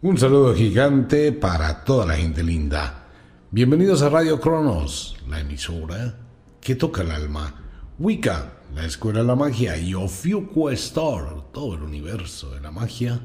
Un 0.00 0.16
saludo 0.16 0.54
gigante 0.54 1.32
para 1.32 1.82
toda 1.82 2.06
la 2.06 2.14
gente 2.14 2.44
linda. 2.44 3.08
Bienvenidos 3.50 4.00
a 4.02 4.08
Radio 4.08 4.40
Cronos, 4.40 5.16
la 5.26 5.40
emisora 5.40 6.14
que 6.60 6.76
toca 6.76 7.02
el 7.02 7.10
alma. 7.10 7.52
Wicca, 7.98 8.60
la 8.76 8.84
escuela 8.84 9.22
de 9.22 9.26
la 9.26 9.34
magia, 9.34 9.76
y 9.76 9.94
Ofiuco 9.94 10.70
Store, 10.70 11.42
todo 11.52 11.74
el 11.74 11.82
universo 11.82 12.54
de 12.54 12.60
la 12.60 12.70
magia, 12.70 13.20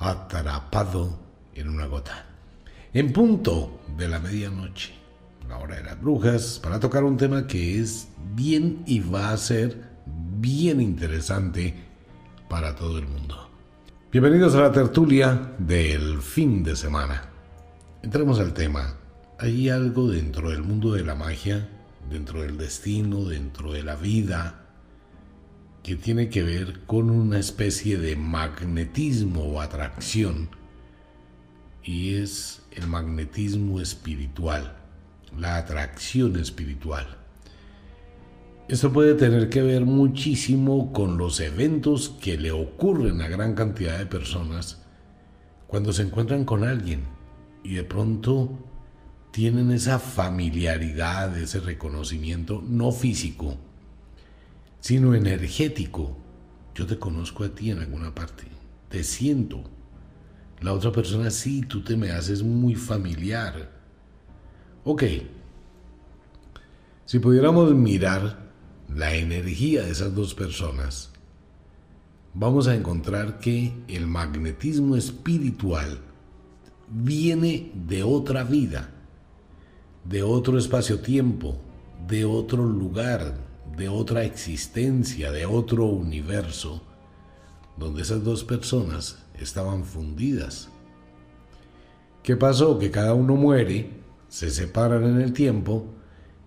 atrapado 0.00 1.20
en 1.54 1.68
una 1.68 1.86
gota. 1.86 2.26
En 2.92 3.12
punto 3.12 3.78
de 3.96 4.08
la 4.08 4.18
medianoche, 4.18 4.94
la 5.48 5.58
hora 5.58 5.76
de 5.76 5.84
las 5.84 6.00
brujas, 6.00 6.58
para 6.60 6.80
tocar 6.80 7.04
un 7.04 7.16
tema 7.16 7.46
que 7.46 7.78
es 7.78 8.08
bien 8.34 8.82
y 8.86 8.98
va 8.98 9.30
a 9.30 9.36
ser 9.36 9.80
bien 10.40 10.80
interesante 10.80 11.76
para 12.48 12.74
todo 12.74 12.98
el 12.98 13.06
mundo. 13.06 13.51
Bienvenidos 14.12 14.54
a 14.56 14.60
la 14.60 14.72
tertulia 14.72 15.54
del 15.56 16.20
fin 16.20 16.62
de 16.62 16.76
semana. 16.76 17.30
Entremos 18.02 18.38
al 18.40 18.52
tema. 18.52 18.98
Hay 19.38 19.70
algo 19.70 20.10
dentro 20.10 20.50
del 20.50 20.62
mundo 20.62 20.92
de 20.92 21.02
la 21.02 21.14
magia, 21.14 21.66
dentro 22.10 22.42
del 22.42 22.58
destino, 22.58 23.24
dentro 23.24 23.72
de 23.72 23.82
la 23.82 23.96
vida, 23.96 24.66
que 25.82 25.96
tiene 25.96 26.28
que 26.28 26.42
ver 26.42 26.80
con 26.84 27.08
una 27.08 27.38
especie 27.38 27.96
de 27.96 28.14
magnetismo 28.14 29.44
o 29.44 29.62
atracción, 29.62 30.50
y 31.82 32.16
es 32.16 32.64
el 32.72 32.88
magnetismo 32.88 33.80
espiritual, 33.80 34.76
la 35.38 35.56
atracción 35.56 36.36
espiritual. 36.36 37.21
Esto 38.72 38.90
puede 38.90 39.12
tener 39.12 39.50
que 39.50 39.60
ver 39.60 39.84
muchísimo 39.84 40.94
con 40.94 41.18
los 41.18 41.40
eventos 41.40 42.08
que 42.08 42.38
le 42.38 42.52
ocurren 42.52 43.20
a 43.20 43.28
gran 43.28 43.54
cantidad 43.54 43.98
de 43.98 44.06
personas 44.06 44.80
cuando 45.66 45.92
se 45.92 46.00
encuentran 46.00 46.46
con 46.46 46.64
alguien 46.64 47.02
y 47.62 47.74
de 47.74 47.84
pronto 47.84 48.58
tienen 49.30 49.72
esa 49.72 49.98
familiaridad, 49.98 51.36
ese 51.36 51.60
reconocimiento, 51.60 52.64
no 52.66 52.92
físico, 52.92 53.58
sino 54.80 55.14
energético. 55.14 56.16
Yo 56.74 56.86
te 56.86 56.98
conozco 56.98 57.44
a 57.44 57.50
ti 57.50 57.72
en 57.72 57.80
alguna 57.80 58.14
parte, 58.14 58.44
te 58.88 59.04
siento. 59.04 59.64
La 60.62 60.72
otra 60.72 60.92
persona 60.92 61.30
sí, 61.30 61.60
tú 61.60 61.84
te 61.84 61.94
me 61.94 62.10
haces 62.10 62.42
muy 62.42 62.74
familiar. 62.74 63.70
Ok, 64.84 65.02
si 67.04 67.18
pudiéramos 67.18 67.74
mirar 67.74 68.41
la 68.94 69.14
energía 69.14 69.82
de 69.82 69.92
esas 69.92 70.14
dos 70.14 70.34
personas, 70.34 71.10
vamos 72.34 72.68
a 72.68 72.74
encontrar 72.74 73.38
que 73.38 73.72
el 73.88 74.06
magnetismo 74.06 74.96
espiritual 74.96 75.98
viene 76.88 77.72
de 77.74 78.02
otra 78.02 78.44
vida, 78.44 78.90
de 80.04 80.22
otro 80.22 80.58
espacio-tiempo, 80.58 81.56
de 82.06 82.24
otro 82.24 82.66
lugar, 82.66 83.34
de 83.76 83.88
otra 83.88 84.24
existencia, 84.24 85.32
de 85.32 85.46
otro 85.46 85.86
universo, 85.86 86.82
donde 87.78 88.02
esas 88.02 88.22
dos 88.22 88.44
personas 88.44 89.18
estaban 89.38 89.84
fundidas. 89.84 90.68
¿Qué 92.22 92.36
pasó? 92.36 92.78
Que 92.78 92.90
cada 92.90 93.14
uno 93.14 93.36
muere, 93.36 93.90
se 94.28 94.50
separan 94.50 95.04
en 95.04 95.20
el 95.20 95.32
tiempo, 95.32 95.86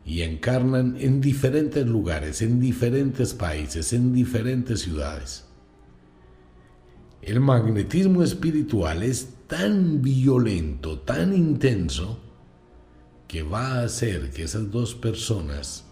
y 0.06 0.22
encarnan 0.22 0.96
en 1.00 1.20
diferentes 1.20 1.86
lugares, 1.88 2.44
en 2.44 2.60
diferentes 2.60 3.34
países, 3.34 3.92
en 3.92 4.14
diferentes 4.14 4.82
ciudades. 4.82 5.46
El 7.24 7.40
magnetismo 7.40 8.22
espiritual 8.22 9.02
es 9.02 9.30
tan 9.48 10.04
violento, 10.04 11.00
tan 11.00 11.36
intenso, 11.36 12.22
que 13.28 13.42
va 13.42 13.80
a 13.80 13.84
hacer 13.86 14.30
que 14.30 14.44
esas 14.44 14.70
dos 14.70 14.94
personas 14.94 15.86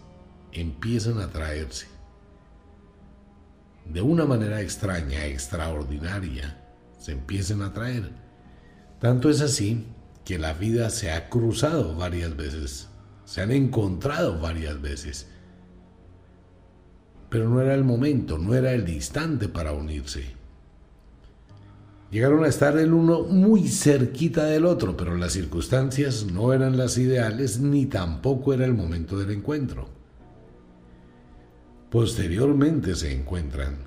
empiecen 0.52 1.18
a 1.18 1.24
atraerse. 1.24 1.88
De 3.92 4.00
una 4.00 4.26
manera 4.26 4.62
extraña, 4.62 5.26
extraordinaria, 5.26 6.64
se 7.00 7.10
empiecen 7.10 7.62
a 7.62 7.66
atraer. 7.66 8.12
Tanto 9.00 9.28
es 9.28 9.40
así 9.40 9.88
que 10.24 10.38
la 10.38 10.52
vida 10.52 10.88
se 10.90 11.10
ha 11.10 11.28
cruzado 11.28 11.96
varias 11.96 12.36
veces 12.36 12.88
se 13.24 13.40
han 13.40 13.50
encontrado 13.50 14.38
varias 14.38 14.80
veces. 14.80 15.28
Pero 17.28 17.48
no 17.48 17.60
era 17.60 17.74
el 17.74 17.84
momento, 17.84 18.38
no 18.38 18.54
era 18.54 18.72
el 18.72 18.88
instante 18.88 19.48
para 19.48 19.72
unirse. 19.72 20.34
Llegaron 22.10 22.44
a 22.44 22.48
estar 22.48 22.78
el 22.78 22.92
uno 22.92 23.24
muy 23.24 23.66
cerquita 23.66 24.44
del 24.44 24.66
otro, 24.66 24.96
pero 24.96 25.16
las 25.16 25.32
circunstancias 25.32 26.26
no 26.26 26.52
eran 26.52 26.76
las 26.76 26.96
ideales 26.96 27.58
ni 27.58 27.86
tampoco 27.86 28.54
era 28.54 28.64
el 28.64 28.74
momento 28.74 29.18
del 29.18 29.32
encuentro. 29.32 29.88
Posteriormente 31.90 32.94
se 32.94 33.12
encuentran. 33.12 33.78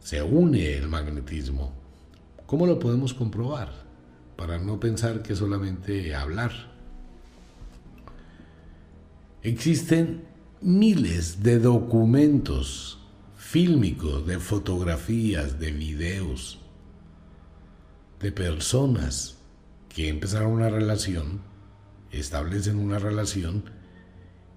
Se 0.00 0.20
une 0.20 0.76
el 0.76 0.88
magnetismo. 0.88 1.72
¿Cómo 2.46 2.66
lo 2.66 2.80
podemos 2.80 3.14
comprobar? 3.14 3.70
Para 4.36 4.58
no 4.58 4.80
pensar 4.80 5.22
que 5.22 5.36
solamente 5.36 6.12
hablar. 6.14 6.73
Existen 9.44 10.22
miles 10.62 11.42
de 11.42 11.58
documentos 11.58 12.98
fílmicos, 13.36 14.26
de 14.26 14.38
fotografías, 14.40 15.60
de 15.60 15.70
videos, 15.70 16.60
de 18.22 18.32
personas 18.32 19.36
que 19.90 20.08
empezaron 20.08 20.52
una 20.52 20.70
relación, 20.70 21.42
establecen 22.10 22.78
una 22.78 22.98
relación 22.98 23.64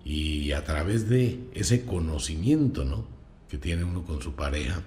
y 0.06 0.54
a 0.54 0.64
través 0.64 1.10
de 1.10 1.50
ese 1.54 1.84
conocimiento 1.84 2.86
¿no? 2.86 3.06
que 3.50 3.58
tiene 3.58 3.84
uno 3.84 4.06
con 4.06 4.22
su 4.22 4.36
pareja, 4.36 4.84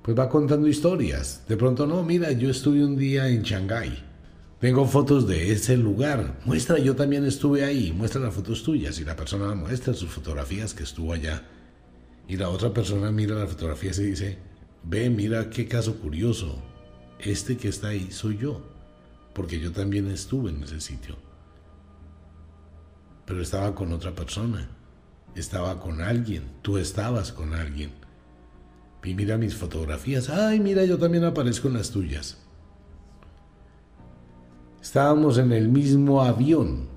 pues 0.00 0.16
va 0.16 0.28
contando 0.28 0.68
historias. 0.68 1.42
De 1.48 1.56
pronto, 1.56 1.88
no, 1.88 2.04
mira, 2.04 2.30
yo 2.30 2.48
estuve 2.48 2.84
un 2.84 2.96
día 2.96 3.28
en 3.28 3.42
Shanghái 3.42 4.11
tengo 4.62 4.86
fotos 4.86 5.26
de 5.26 5.50
ese 5.50 5.76
lugar. 5.76 6.38
Muestra, 6.44 6.78
yo 6.78 6.94
también 6.94 7.24
estuve 7.24 7.64
ahí. 7.64 7.92
Muestra 7.92 8.20
las 8.20 8.32
fotos 8.32 8.62
tuyas. 8.62 9.00
Y 9.00 9.04
la 9.04 9.16
persona 9.16 9.56
muestra 9.56 9.92
sus 9.92 10.08
fotografías 10.08 10.72
que 10.72 10.84
estuvo 10.84 11.12
allá. 11.12 11.42
Y 12.28 12.36
la 12.36 12.48
otra 12.48 12.72
persona 12.72 13.10
mira 13.10 13.34
las 13.34 13.50
fotografías 13.50 13.98
y 13.98 14.04
dice, 14.04 14.38
ve, 14.84 15.10
mira 15.10 15.50
qué 15.50 15.66
caso 15.66 15.96
curioso. 15.96 16.62
Este 17.18 17.56
que 17.56 17.66
está 17.66 17.88
ahí 17.88 18.12
soy 18.12 18.38
yo. 18.38 18.62
Porque 19.34 19.58
yo 19.58 19.72
también 19.72 20.08
estuve 20.08 20.50
en 20.50 20.62
ese 20.62 20.80
sitio. 20.80 21.16
Pero 23.26 23.42
estaba 23.42 23.74
con 23.74 23.92
otra 23.92 24.14
persona. 24.14 24.70
Estaba 25.34 25.80
con 25.80 26.00
alguien. 26.00 26.44
Tú 26.62 26.78
estabas 26.78 27.32
con 27.32 27.54
alguien. 27.54 27.90
Y 29.02 29.14
mira 29.14 29.38
mis 29.38 29.56
fotografías. 29.56 30.30
Ay, 30.30 30.60
mira, 30.60 30.84
yo 30.84 30.98
también 30.98 31.24
aparezco 31.24 31.66
en 31.66 31.74
las 31.74 31.90
tuyas. 31.90 32.38
Estábamos 34.82 35.38
en 35.38 35.52
el 35.52 35.68
mismo 35.68 36.22
avión, 36.22 36.88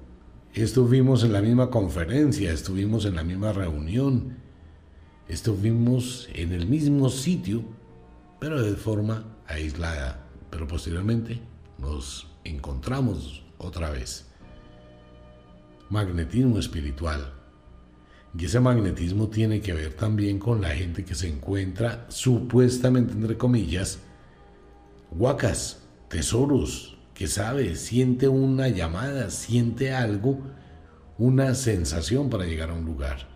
estuvimos 0.56 1.23
en 1.23 1.31
la 1.31 1.41
misma 1.41 1.69
conferencia, 1.69 2.51
estuvimos 2.51 3.06
en 3.06 3.13
la 3.13 3.23
misma 3.23 3.53
reunión, 3.53 4.38
estuvimos 5.28 6.28
en 6.34 6.51
el 6.51 6.66
mismo 6.66 7.09
sitio, 7.09 7.63
pero 8.40 8.59
de 8.59 8.73
forma 8.73 9.38
aislada. 9.46 10.25
Pero 10.50 10.68
posteriormente 10.68 11.40
nos 11.78 12.28
encontramos 12.44 13.44
otra 13.59 13.91
vez. 13.91 14.25
Magnetismo 15.91 16.57
espiritual. 16.57 17.34
Y 18.35 18.46
ese 18.46 18.59
magnetismo 18.59 19.28
tiene 19.28 19.62
que 19.62 19.73
ver 19.73 19.94
también 19.94 20.40
con 20.40 20.59
la 20.59 20.69
gente 20.69 21.06
que 21.06 21.13
se 21.13 21.28
encuentra 21.28 22.07
supuestamente, 22.09 23.13
entre 23.13 23.38
comillas, 23.38 24.00
huacas, 25.12 25.84
tesoros, 26.09 26.95
que 27.16 27.28
sabe, 27.28 27.76
siente 27.76 28.28
una 28.28 28.67
llamada, 28.67 29.32
siente 29.32 29.94
algo, 29.94 30.41
una 31.17 31.56
sensación 31.56 32.29
para 32.29 32.46
llegar 32.46 32.70
a 32.70 32.73
un 32.73 32.85
lugar. 32.85 33.29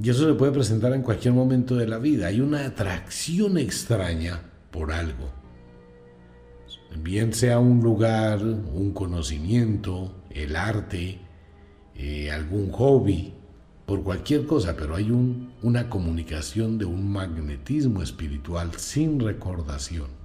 Y 0.00 0.08
eso 0.08 0.26
se 0.26 0.34
puede 0.34 0.52
presentar 0.52 0.94
en 0.94 1.02
cualquier 1.02 1.34
momento 1.34 1.76
de 1.76 1.86
la 1.86 1.98
vida. 1.98 2.28
Hay 2.28 2.40
una 2.40 2.64
atracción 2.64 3.58
extraña 3.58 4.40
por 4.70 4.90
algo. 4.90 5.30
Bien 6.96 7.34
sea 7.34 7.58
un 7.58 7.80
lugar, 7.82 8.42
un 8.42 8.92
conocimiento, 8.92 10.24
el 10.30 10.56
arte, 10.56 11.20
eh, 11.94 12.30
algún 12.30 12.72
hobby, 12.72 13.34
por 13.84 14.02
cualquier 14.02 14.46
cosa, 14.46 14.76
pero 14.76 14.96
hay 14.96 15.10
un, 15.10 15.52
una 15.62 15.90
comunicación 15.90 16.78
de 16.78 16.86
un 16.86 17.10
magnetismo 17.10 18.02
espiritual 18.02 18.72
sin 18.76 19.20
recordación. 19.20 20.17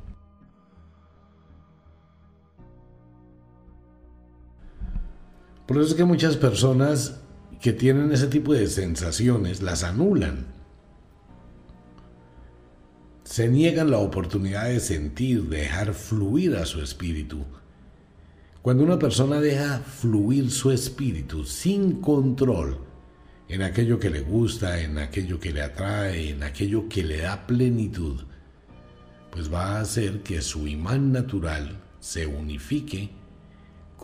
Por 5.67 5.77
eso 5.77 5.89
es 5.89 5.93
que 5.95 6.05
muchas 6.05 6.37
personas 6.37 7.21
que 7.61 7.73
tienen 7.73 8.11
ese 8.11 8.27
tipo 8.27 8.53
de 8.53 8.67
sensaciones 8.67 9.61
las 9.61 9.83
anulan. 9.83 10.53
se 13.33 13.47
niegan 13.47 13.89
la 13.89 13.97
oportunidad 13.97 14.65
de 14.65 14.79
sentir, 14.79 15.49
de 15.49 15.57
dejar 15.61 15.95
fluir 15.95 16.55
a 16.55 16.67
su 16.67 16.81
espíritu. 16.81 17.45
Cuando 18.61 18.83
una 18.83 18.99
persona 18.99 19.41
deja 19.41 19.79
fluir 19.79 20.51
su 20.51 20.69
espíritu 20.69 21.43
sin 21.43 21.99
control 21.99 22.77
en 23.49 23.63
aquello 23.63 23.99
que 23.99 24.11
le 24.11 24.21
gusta, 24.21 24.81
en 24.81 24.99
aquello 24.99 25.39
que 25.39 25.51
le 25.51 25.63
atrae, 25.63 26.29
en 26.29 26.43
aquello 26.43 26.87
que 26.87 27.03
le 27.03 27.21
da 27.21 27.47
plenitud, 27.47 28.21
pues 29.31 29.51
va 29.51 29.77
a 29.77 29.81
hacer 29.81 30.21
que 30.21 30.41
su 30.41 30.67
imán 30.67 31.11
natural 31.11 31.81
se 31.99 32.27
unifique 32.27 33.09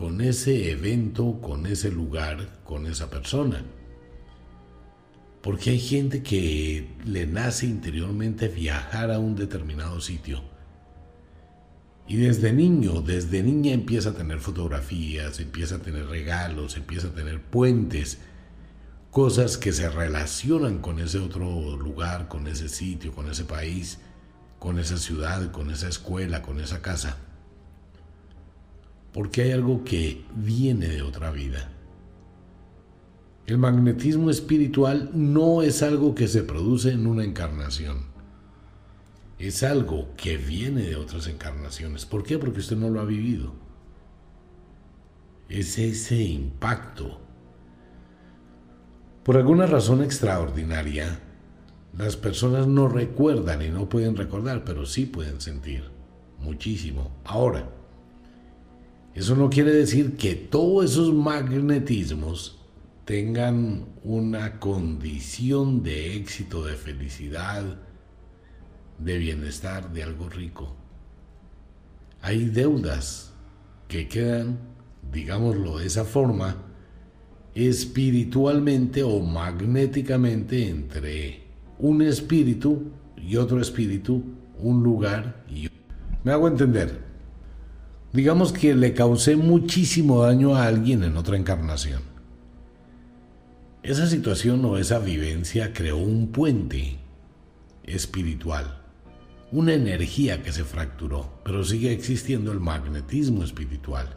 con 0.00 0.22
ese 0.22 0.70
evento, 0.70 1.42
con 1.42 1.66
ese 1.66 1.90
lugar, 1.90 2.62
con 2.64 2.86
esa 2.86 3.10
persona. 3.10 3.62
Porque 5.42 5.68
hay 5.68 5.78
gente 5.78 6.22
que 6.22 6.88
le 7.04 7.26
nace 7.26 7.66
interiormente 7.66 8.48
viajar 8.48 9.10
a 9.10 9.18
un 9.18 9.36
determinado 9.36 10.00
sitio. 10.00 10.40
Y 12.08 12.16
desde 12.16 12.54
niño, 12.54 13.02
desde 13.02 13.42
niña 13.42 13.74
empieza 13.74 14.08
a 14.08 14.14
tener 14.14 14.40
fotografías, 14.40 15.38
empieza 15.38 15.74
a 15.74 15.80
tener 15.80 16.06
regalos, 16.06 16.78
empieza 16.78 17.08
a 17.08 17.14
tener 17.14 17.42
puentes, 17.42 18.20
cosas 19.10 19.58
que 19.58 19.70
se 19.70 19.90
relacionan 19.90 20.78
con 20.78 20.98
ese 20.98 21.18
otro 21.18 21.76
lugar, 21.76 22.26
con 22.26 22.46
ese 22.46 22.70
sitio, 22.70 23.12
con 23.12 23.28
ese 23.30 23.44
país, 23.44 23.98
con 24.58 24.78
esa 24.78 24.96
ciudad, 24.96 25.50
con 25.52 25.70
esa 25.70 25.88
escuela, 25.88 26.40
con 26.40 26.58
esa 26.58 26.80
casa. 26.80 27.18
Porque 29.12 29.42
hay 29.42 29.52
algo 29.52 29.84
que 29.84 30.24
viene 30.34 30.88
de 30.88 31.02
otra 31.02 31.30
vida. 31.30 31.70
El 33.46 33.58
magnetismo 33.58 34.30
espiritual 34.30 35.10
no 35.12 35.62
es 35.62 35.82
algo 35.82 36.14
que 36.14 36.28
se 36.28 36.44
produce 36.44 36.92
en 36.92 37.06
una 37.06 37.24
encarnación. 37.24 38.04
Es 39.40 39.62
algo 39.62 40.14
que 40.16 40.36
viene 40.36 40.82
de 40.82 40.96
otras 40.96 41.26
encarnaciones. 41.26 42.06
¿Por 42.06 42.22
qué? 42.22 42.38
Porque 42.38 42.60
usted 42.60 42.76
no 42.76 42.90
lo 42.90 43.00
ha 43.00 43.04
vivido. 43.04 43.52
Es 45.48 45.78
ese 45.78 46.22
impacto. 46.22 47.20
Por 49.24 49.36
alguna 49.36 49.66
razón 49.66 50.04
extraordinaria, 50.04 51.18
las 51.96 52.16
personas 52.16 52.68
no 52.68 52.86
recuerdan 52.86 53.62
y 53.62 53.68
no 53.68 53.88
pueden 53.88 54.16
recordar, 54.16 54.64
pero 54.64 54.86
sí 54.86 55.06
pueden 55.06 55.40
sentir 55.40 55.90
muchísimo. 56.38 57.10
Ahora, 57.24 57.68
eso 59.14 59.34
no 59.34 59.50
quiere 59.50 59.72
decir 59.72 60.16
que 60.16 60.34
todos 60.34 60.92
esos 60.92 61.12
magnetismos 61.12 62.58
tengan 63.04 63.86
una 64.04 64.60
condición 64.60 65.82
de 65.82 66.16
éxito, 66.16 66.64
de 66.64 66.74
felicidad, 66.74 67.64
de 68.98 69.18
bienestar, 69.18 69.92
de 69.92 70.04
algo 70.04 70.28
rico. 70.28 70.76
Hay 72.22 72.44
deudas 72.44 73.32
que 73.88 74.06
quedan, 74.06 74.58
digámoslo 75.10 75.78
de 75.78 75.86
esa 75.86 76.04
forma, 76.04 76.56
espiritualmente 77.54 79.02
o 79.02 79.20
magnéticamente 79.20 80.68
entre 80.68 81.42
un 81.78 82.02
espíritu 82.02 82.92
y 83.16 83.36
otro 83.36 83.60
espíritu, 83.60 84.22
un 84.58 84.82
lugar 84.82 85.44
y. 85.48 85.68
Me 86.22 86.32
hago 86.32 86.46
entender. 86.46 87.09
Digamos 88.12 88.52
que 88.52 88.74
le 88.74 88.92
causé 88.92 89.36
muchísimo 89.36 90.22
daño 90.22 90.56
a 90.56 90.66
alguien 90.66 91.04
en 91.04 91.16
otra 91.16 91.36
encarnación. 91.36 92.02
Esa 93.84 94.08
situación 94.08 94.64
o 94.64 94.78
esa 94.78 94.98
vivencia 94.98 95.72
creó 95.72 95.96
un 95.96 96.32
puente 96.32 96.98
espiritual, 97.84 98.82
una 99.52 99.74
energía 99.74 100.42
que 100.42 100.52
se 100.52 100.64
fracturó, 100.64 101.40
pero 101.44 101.64
sigue 101.64 101.92
existiendo 101.92 102.50
el 102.50 102.58
magnetismo 102.58 103.44
espiritual. 103.44 104.16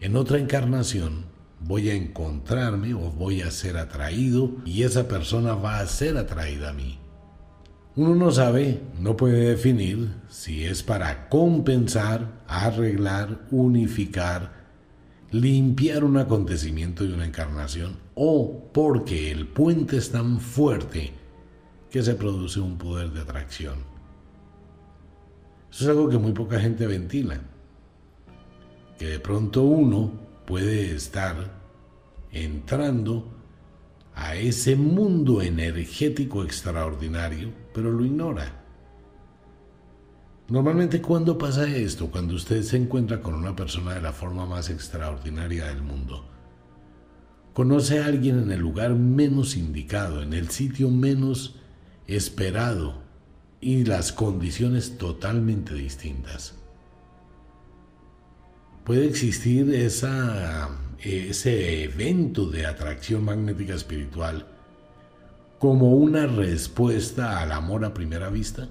En 0.00 0.14
otra 0.14 0.38
encarnación 0.38 1.24
voy 1.58 1.88
a 1.88 1.94
encontrarme 1.94 2.92
o 2.92 3.10
voy 3.10 3.40
a 3.40 3.50
ser 3.50 3.78
atraído 3.78 4.52
y 4.66 4.82
esa 4.82 5.08
persona 5.08 5.54
va 5.54 5.78
a 5.78 5.86
ser 5.86 6.18
atraída 6.18 6.70
a 6.70 6.72
mí. 6.74 6.98
Uno 7.94 8.14
no 8.14 8.30
sabe, 8.30 8.80
no 8.98 9.18
puede 9.18 9.50
definir 9.50 10.14
si 10.30 10.64
es 10.64 10.82
para 10.82 11.28
compensar, 11.28 12.42
arreglar, 12.48 13.46
unificar, 13.50 14.62
limpiar 15.30 16.02
un 16.02 16.16
acontecimiento 16.16 17.04
de 17.04 17.12
una 17.12 17.26
encarnación 17.26 17.98
o 18.14 18.70
porque 18.72 19.30
el 19.30 19.46
puente 19.46 19.98
es 19.98 20.10
tan 20.10 20.40
fuerte 20.40 21.12
que 21.90 22.02
se 22.02 22.14
produce 22.14 22.60
un 22.60 22.78
poder 22.78 23.10
de 23.10 23.20
atracción. 23.20 23.80
Eso 25.70 25.84
es 25.84 25.90
algo 25.90 26.08
que 26.08 26.16
muy 26.16 26.32
poca 26.32 26.58
gente 26.58 26.86
ventila. 26.86 27.40
Que 28.98 29.06
de 29.06 29.20
pronto 29.20 29.64
uno 29.64 30.12
puede 30.46 30.94
estar 30.94 31.60
entrando 32.30 33.41
a 34.14 34.36
ese 34.36 34.76
mundo 34.76 35.42
energético 35.42 36.44
extraordinario, 36.44 37.50
pero 37.72 37.90
lo 37.90 38.04
ignora. 38.04 38.62
Normalmente 40.48 41.00
cuando 41.00 41.38
pasa 41.38 41.66
esto, 41.66 42.10
cuando 42.10 42.34
usted 42.34 42.62
se 42.62 42.76
encuentra 42.76 43.20
con 43.20 43.34
una 43.34 43.56
persona 43.56 43.94
de 43.94 44.02
la 44.02 44.12
forma 44.12 44.44
más 44.44 44.68
extraordinaria 44.68 45.66
del 45.66 45.82
mundo, 45.82 46.26
conoce 47.54 48.00
a 48.00 48.06
alguien 48.06 48.38
en 48.38 48.50
el 48.50 48.60
lugar 48.60 48.94
menos 48.94 49.56
indicado, 49.56 50.22
en 50.22 50.34
el 50.34 50.50
sitio 50.50 50.90
menos 50.90 51.56
esperado 52.06 53.02
y 53.60 53.84
las 53.84 54.12
condiciones 54.12 54.98
totalmente 54.98 55.74
distintas. 55.74 56.61
Puede 58.84 59.06
existir 59.06 59.72
esa, 59.74 60.68
ese 61.00 61.84
evento 61.84 62.46
de 62.46 62.66
atracción 62.66 63.24
magnética 63.24 63.74
espiritual 63.74 64.46
como 65.58 65.92
una 65.92 66.26
respuesta 66.26 67.40
al 67.40 67.52
amor 67.52 67.84
a 67.84 67.94
primera 67.94 68.28
vista. 68.28 68.68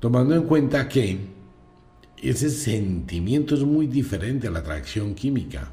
tomando 0.00 0.34
en 0.34 0.44
cuenta 0.44 0.88
que 0.88 1.18
ese 2.16 2.50
sentimiento 2.50 3.54
es 3.54 3.62
muy 3.62 3.86
diferente 3.86 4.48
a 4.48 4.50
la 4.50 4.60
atracción 4.60 5.14
química. 5.14 5.70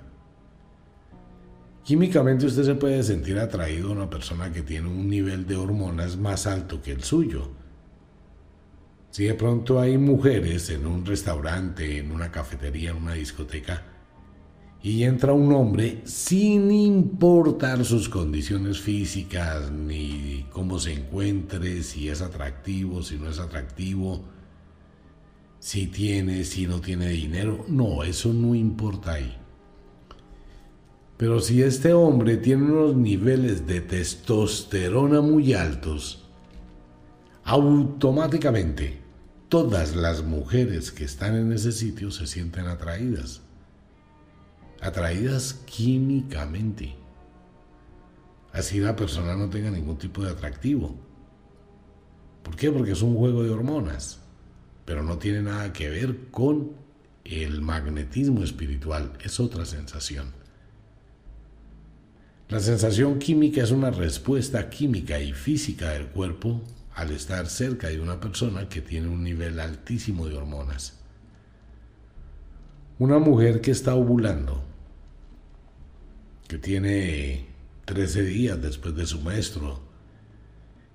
Químicamente 1.84 2.46
usted 2.46 2.64
se 2.64 2.76
puede 2.76 3.02
sentir 3.02 3.40
atraído 3.40 3.90
a 3.90 3.94
una 3.94 4.10
persona 4.10 4.52
que 4.52 4.62
tiene 4.62 4.90
un 4.90 5.10
nivel 5.10 5.48
de 5.48 5.56
hormonas 5.56 6.18
más 6.18 6.46
alto 6.46 6.82
que 6.82 6.92
el 6.92 7.04
suyo. 7.04 7.50
Si 9.18 9.24
de 9.24 9.34
pronto 9.34 9.80
hay 9.80 9.98
mujeres 9.98 10.70
en 10.70 10.86
un 10.86 11.04
restaurante, 11.04 11.98
en 11.98 12.12
una 12.12 12.32
cafetería, 12.32 12.92
en 12.92 12.98
una 12.98 13.14
discoteca, 13.14 13.82
y 14.84 15.06
entra 15.06 15.34
un 15.34 15.52
hombre 15.54 16.02
sin 16.06 16.70
importar 16.70 17.84
sus 17.84 18.10
condiciones 18.10 18.80
físicas, 18.80 19.72
ni 19.72 20.46
cómo 20.52 20.78
se 20.78 20.94
encuentre, 20.94 21.82
si 21.82 22.10
es 22.10 22.22
atractivo, 22.22 23.02
si 23.02 23.16
no 23.16 23.28
es 23.28 23.40
atractivo, 23.40 24.24
si 25.58 25.88
tiene, 25.88 26.44
si 26.44 26.68
no 26.68 26.80
tiene 26.80 27.10
dinero, 27.10 27.66
no, 27.68 28.04
eso 28.04 28.32
no 28.32 28.54
importa 28.54 29.14
ahí. 29.14 29.36
Pero 31.18 31.40
si 31.40 31.64
este 31.64 31.92
hombre 31.92 32.38
tiene 32.38 32.66
unos 32.66 32.96
niveles 32.96 33.66
de 33.66 33.82
testosterona 33.82 35.22
muy 35.22 35.56
altos, 35.56 36.24
automáticamente 37.46 39.07
todas 39.50 39.96
las 39.96 40.24
mujeres 40.24 40.92
que 40.92 41.04
están 41.04 41.36
en 41.36 41.52
ese 41.52 41.72
sitio 41.72 42.12
se 42.12 42.28
sienten 42.28 42.68
atraídas 42.68 43.42
atraídas 44.82 45.54
químicamente. 45.66 46.96
Así 48.52 48.80
la 48.80 48.96
persona 48.96 49.36
no 49.36 49.50
tenga 49.50 49.72
ningún 49.72 49.98
tipo 49.98 50.24
de 50.24 50.32
atractivo. 50.32 50.96
¿Por 52.44 52.56
qué? 52.56 52.72
Porque 52.72 52.92
es 52.92 53.02
un 53.02 53.16
juego 53.16 53.44
de 53.44 53.50
hormonas, 53.50 54.20
pero 54.86 55.04
no 55.04 55.18
tiene 55.18 55.42
nada 55.42 55.74
que 55.74 55.90
ver 55.90 56.30
con 56.32 56.72
el 57.26 57.62
magnetismo 57.62 58.44
espiritual, 58.44 59.14
es 59.22 59.40
otra 59.40 59.66
sensación. 59.66 60.32
La 62.48 62.62
sensación 62.62 63.20
química 63.20 63.62
es 63.62 63.72
una 63.72 63.92
respuesta 63.92 64.70
química 64.70 65.20
y 65.20 65.34
física 65.34 65.90
del 65.90 66.08
cuerpo 66.08 66.62
al 66.98 67.12
estar 67.12 67.46
cerca 67.46 67.90
de 67.90 68.02
una 68.02 68.20
persona 68.20 68.68
que 68.70 68.82
tiene 68.82 69.08
un 69.08 69.24
nivel 69.24 69.60
altísimo 69.60 70.26
de 70.26 70.36
hormonas. 70.36 70.98
Una 72.98 73.20
mujer 73.20 73.62
que 73.62 73.70
está 73.70 73.94
ovulando, 73.94 74.64
que 76.48 76.58
tiene 76.58 77.46
13 77.86 78.24
días 78.24 78.60
después 78.60 78.96
de 78.96 79.06
su 79.06 79.22
maestro 79.22 79.80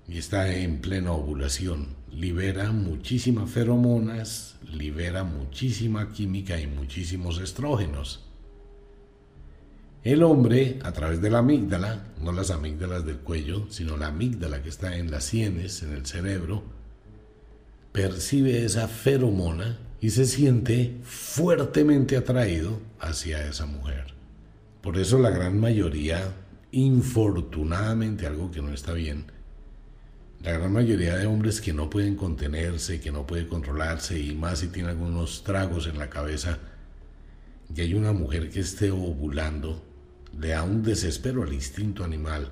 y 0.05 0.17
está 0.17 0.53
en 0.53 0.81
plena 0.81 1.13
ovulación, 1.13 1.95
libera 2.11 2.73
muchísimas 2.73 3.49
feromonas, 3.49 4.57
libera 4.69 5.23
muchísima 5.23 6.11
química 6.11 6.59
y 6.59 6.67
muchísimos 6.67 7.39
estrógenos. 7.39 8.22
El 10.03 10.21
hombre, 10.21 10.79
a 10.83 10.91
través 10.91 11.21
de 11.21 11.29
la 11.29 11.37
amígdala, 11.37 12.07
no 12.21 12.33
las 12.33 12.51
amígdalas 12.51 13.05
del 13.05 13.19
cuello, 13.19 13.67
sino 13.69 13.95
la 13.95 14.07
amígdala 14.07 14.61
que 14.61 14.67
está 14.67 14.97
en 14.97 15.09
las 15.09 15.23
sienes, 15.23 15.81
en 15.81 15.93
el 15.93 16.05
cerebro, 16.05 16.63
percibe 17.93 18.65
esa 18.65 18.89
feromona 18.89 19.79
y 20.01 20.09
se 20.09 20.25
siente 20.25 20.97
fuertemente 21.03 22.17
atraído 22.17 22.81
hacia 22.99 23.47
esa 23.47 23.65
mujer. 23.65 24.13
Por 24.81 24.97
eso 24.97 25.19
la 25.19 25.29
gran 25.29 25.57
mayoría, 25.57 26.33
infortunadamente 26.73 28.27
algo 28.27 28.51
que 28.51 28.61
no 28.61 28.73
está 28.73 28.91
bien, 28.91 29.31
la 30.41 30.51
gran 30.51 30.73
mayoría 30.73 31.15
de 31.15 31.27
hombres 31.27 31.61
que 31.61 31.71
no 31.71 31.89
pueden 31.89 32.17
contenerse, 32.17 32.99
que 32.99 33.13
no 33.13 33.25
pueden 33.25 33.47
controlarse 33.47 34.19
y 34.19 34.35
más 34.35 34.59
si 34.59 34.67
tienen 34.67 34.91
algunos 34.91 35.45
tragos 35.45 35.87
en 35.87 35.97
la 35.97 36.09
cabeza, 36.09 36.59
y 37.73 37.79
hay 37.79 37.93
una 37.93 38.11
mujer 38.11 38.49
que 38.49 38.59
esté 38.59 38.91
ovulando, 38.91 39.81
le 40.39 40.49
da 40.49 40.63
un 40.63 40.83
desespero 40.83 41.43
al 41.43 41.53
instinto 41.53 42.03
animal, 42.03 42.49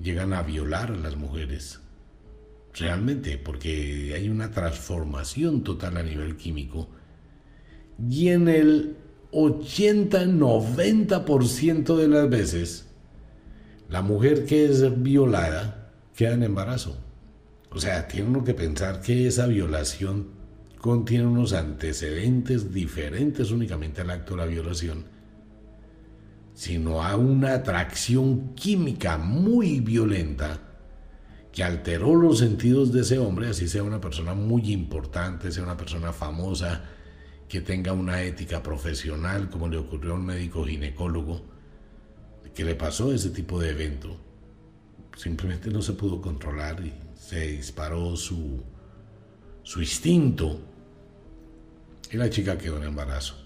llegan 0.00 0.32
a 0.32 0.42
violar 0.42 0.92
a 0.92 0.96
las 0.96 1.16
mujeres. 1.16 1.80
Realmente, 2.74 3.38
porque 3.38 4.12
hay 4.14 4.28
una 4.28 4.50
transformación 4.50 5.62
total 5.62 5.96
a 5.96 6.02
nivel 6.02 6.36
químico. 6.36 6.88
Y 8.10 8.28
en 8.28 8.48
el 8.48 8.96
80-90% 9.32 11.96
de 11.96 12.08
las 12.08 12.28
veces, 12.28 12.88
la 13.88 14.02
mujer 14.02 14.44
que 14.44 14.64
es 14.64 15.02
violada 15.02 15.92
queda 16.16 16.34
en 16.34 16.42
embarazo. 16.42 16.96
O 17.70 17.80
sea, 17.80 18.08
tiene 18.08 18.28
uno 18.28 18.44
que 18.44 18.54
pensar 18.54 19.00
que 19.00 19.26
esa 19.26 19.46
violación 19.46 20.28
contiene 20.80 21.26
unos 21.26 21.52
antecedentes 21.52 22.72
diferentes 22.72 23.50
únicamente 23.50 24.00
al 24.00 24.10
acto 24.10 24.34
de 24.34 24.40
la 24.40 24.46
violación 24.46 25.13
sino 26.54 27.02
a 27.02 27.16
una 27.16 27.54
atracción 27.54 28.54
química 28.54 29.18
muy 29.18 29.80
violenta 29.80 30.60
que 31.52 31.62
alteró 31.62 32.14
los 32.14 32.38
sentidos 32.38 32.92
de 32.92 33.02
ese 33.02 33.18
hombre, 33.18 33.48
así 33.48 33.68
sea 33.68 33.82
una 33.82 34.00
persona 34.00 34.34
muy 34.34 34.72
importante, 34.72 35.52
sea 35.52 35.62
una 35.62 35.76
persona 35.76 36.12
famosa, 36.12 36.82
que 37.48 37.60
tenga 37.60 37.92
una 37.92 38.22
ética 38.22 38.62
profesional, 38.62 39.50
como 39.50 39.68
le 39.68 39.76
ocurrió 39.76 40.12
a 40.12 40.16
un 40.16 40.26
médico 40.26 40.64
ginecólogo, 40.64 41.44
que 42.54 42.64
le 42.64 42.74
pasó 42.74 43.12
ese 43.12 43.30
tipo 43.30 43.60
de 43.60 43.70
evento. 43.70 44.16
Simplemente 45.16 45.70
no 45.70 45.82
se 45.82 45.92
pudo 45.92 46.20
controlar 46.20 46.84
y 46.84 46.92
se 47.14 47.46
disparó 47.48 48.16
su, 48.16 48.62
su 49.62 49.80
instinto 49.80 50.60
y 52.10 52.16
la 52.16 52.30
chica 52.30 52.58
quedó 52.58 52.78
en 52.78 52.84
embarazo. 52.84 53.36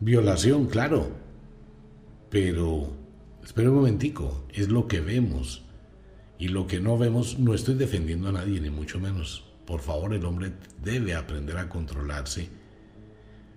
Violación, 0.00 0.66
claro, 0.66 1.21
pero, 2.32 2.90
espera 3.44 3.68
un 3.68 3.76
momentico, 3.76 4.46
es 4.54 4.70
lo 4.70 4.88
que 4.88 5.00
vemos. 5.00 5.66
Y 6.38 6.48
lo 6.48 6.66
que 6.66 6.80
no 6.80 6.96
vemos, 6.96 7.38
no 7.38 7.52
estoy 7.52 7.74
defendiendo 7.74 8.30
a 8.30 8.32
nadie, 8.32 8.58
ni 8.58 8.70
mucho 8.70 8.98
menos. 8.98 9.44
Por 9.66 9.82
favor, 9.82 10.14
el 10.14 10.24
hombre 10.24 10.54
debe 10.82 11.14
aprender 11.14 11.58
a 11.58 11.68
controlarse, 11.68 12.48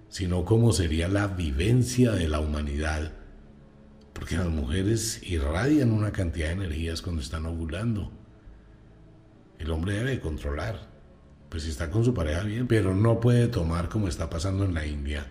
sino 0.10 0.44
cómo 0.44 0.74
sería 0.74 1.08
la 1.08 1.28
vivencia 1.28 2.12
de 2.12 2.28
la 2.28 2.42
humanidad. 2.42 3.14
Porque 4.12 4.36
las 4.36 4.50
mujeres 4.50 5.22
irradian 5.24 5.94
una 5.94 6.12
cantidad 6.12 6.48
de 6.48 6.66
energías 6.66 7.02
cuando 7.02 7.22
están 7.22 7.46
ovulando. 7.46 8.12
El 9.58 9.72
hombre 9.72 9.94
debe 9.94 10.20
controlar. 10.20 10.90
Pues 11.48 11.64
si 11.64 11.70
está 11.70 11.90
con 11.90 12.04
su 12.04 12.14
pareja 12.14 12.44
bien, 12.44 12.68
pero 12.68 12.94
no 12.94 13.22
puede 13.22 13.48
tomar 13.48 13.88
como 13.88 14.10
está 14.10 14.30
pasando 14.30 14.66
en 14.66 14.74
la 14.74 14.86
India. 14.86 15.28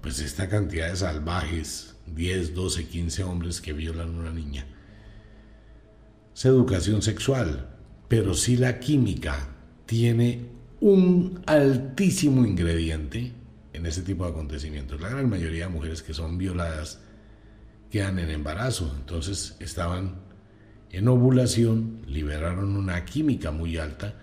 Pues 0.00 0.18
esta 0.20 0.48
cantidad 0.48 0.88
de 0.88 0.96
salvajes 0.96 1.97
10, 2.14 2.54
12, 2.54 2.86
15 2.86 3.24
hombres 3.24 3.60
que 3.60 3.72
violan 3.72 4.14
a 4.14 4.18
una 4.18 4.32
niña. 4.32 4.66
Es 6.34 6.44
educación 6.44 7.02
sexual, 7.02 7.68
pero 8.08 8.34
si 8.34 8.56
la 8.56 8.78
química 8.78 9.48
tiene 9.86 10.46
un 10.80 11.42
altísimo 11.46 12.46
ingrediente 12.46 13.32
en 13.72 13.86
ese 13.86 14.02
tipo 14.02 14.24
de 14.24 14.30
acontecimientos. 14.30 15.00
La 15.00 15.08
gran 15.08 15.28
mayoría 15.28 15.66
de 15.66 15.72
mujeres 15.72 16.02
que 16.02 16.14
son 16.14 16.38
violadas 16.38 17.00
quedan 17.90 18.18
en 18.18 18.30
embarazo, 18.30 18.94
entonces 18.98 19.56
estaban 19.60 20.16
en 20.90 21.08
ovulación, 21.08 22.02
liberaron 22.06 22.76
una 22.76 23.04
química 23.04 23.50
muy 23.50 23.76
alta 23.76 24.14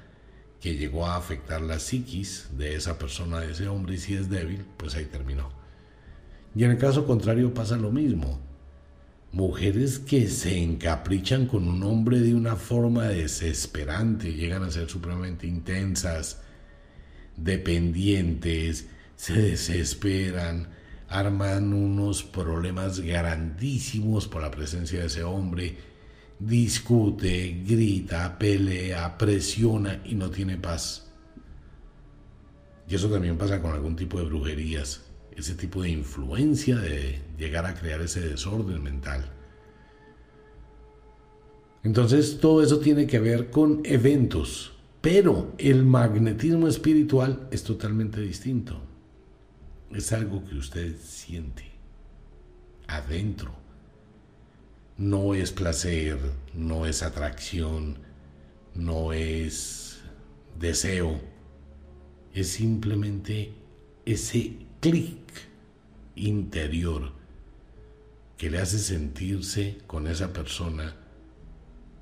que 0.59 0.75
llegó 0.75 1.05
a 1.05 1.15
afectar 1.15 1.61
la 1.61 1.79
psiquis 1.79 2.49
de 2.57 2.75
esa 2.75 2.97
persona, 2.97 3.39
de 3.39 3.51
ese 3.51 3.67
hombre, 3.67 3.95
y 3.95 3.97
si 3.97 4.15
es 4.15 4.29
débil, 4.29 4.65
pues 4.77 4.95
ahí 4.95 5.05
terminó. 5.05 5.49
Y 6.55 6.63
en 6.63 6.71
el 6.71 6.77
caso 6.77 7.05
contrario 7.05 7.53
pasa 7.53 7.75
lo 7.75 7.91
mismo. 7.91 8.39
Mujeres 9.33 9.99
que 9.99 10.29
se 10.29 10.57
encaprichan 10.57 11.45
con 11.47 11.67
un 11.67 11.83
hombre 11.83 12.21
de 12.21 12.33
una 12.33 12.55
forma 12.55 13.03
desesperante, 13.03 14.33
llegan 14.33 14.63
a 14.63 14.71
ser 14.71 14.89
supremamente 14.89 15.45
intensas, 15.45 16.41
dependientes, 17.35 18.87
se 19.17 19.33
desesperan, 19.33 20.69
arman 21.09 21.73
unos 21.73 22.23
problemas 22.23 23.01
grandísimos 23.01 24.29
por 24.29 24.41
la 24.41 24.51
presencia 24.51 25.01
de 25.01 25.07
ese 25.07 25.23
hombre, 25.23 25.75
discute, 26.39 27.63
grita, 27.67 28.39
pelea, 28.39 29.17
presiona 29.17 30.01
y 30.05 30.15
no 30.15 30.29
tiene 30.29 30.55
paz. 30.55 31.11
Y 32.87 32.95
eso 32.95 33.09
también 33.09 33.37
pasa 33.37 33.61
con 33.61 33.73
algún 33.73 33.97
tipo 33.97 34.17
de 34.17 34.25
brujerías 34.25 35.04
ese 35.35 35.55
tipo 35.55 35.81
de 35.81 35.89
influencia 35.89 36.77
de 36.77 37.21
llegar 37.37 37.65
a 37.65 37.73
crear 37.73 38.01
ese 38.01 38.21
desorden 38.21 38.81
mental. 38.81 39.31
Entonces 41.83 42.39
todo 42.39 42.63
eso 42.63 42.79
tiene 42.79 43.05
que 43.05 43.19
ver 43.19 43.51
con 43.51 43.81
eventos, 43.83 44.73
pero 45.01 45.53
el 45.57 45.85
magnetismo 45.85 46.67
espiritual 46.67 47.47
es 47.51 47.63
totalmente 47.63 48.21
distinto. 48.21 48.81
Es 49.91 50.11
algo 50.11 50.43
que 50.45 50.55
usted 50.55 50.95
siente 50.99 51.63
adentro. 52.87 53.53
No 54.97 55.35
es 55.35 55.51
placer, 55.51 56.17
no 56.53 56.85
es 56.85 57.03
atracción, 57.03 57.99
no 58.73 59.13
es 59.13 59.99
deseo. 60.59 61.19
Es 62.33 62.47
simplemente 62.49 63.53
ese 64.05 64.57
clic 64.85 65.17
interior 66.15 67.11
que 68.37 68.51
le 68.51 68.59
hace 68.59 68.77
sentirse 68.77 69.79
con 69.87 70.05
esa 70.05 70.31
persona 70.31 70.95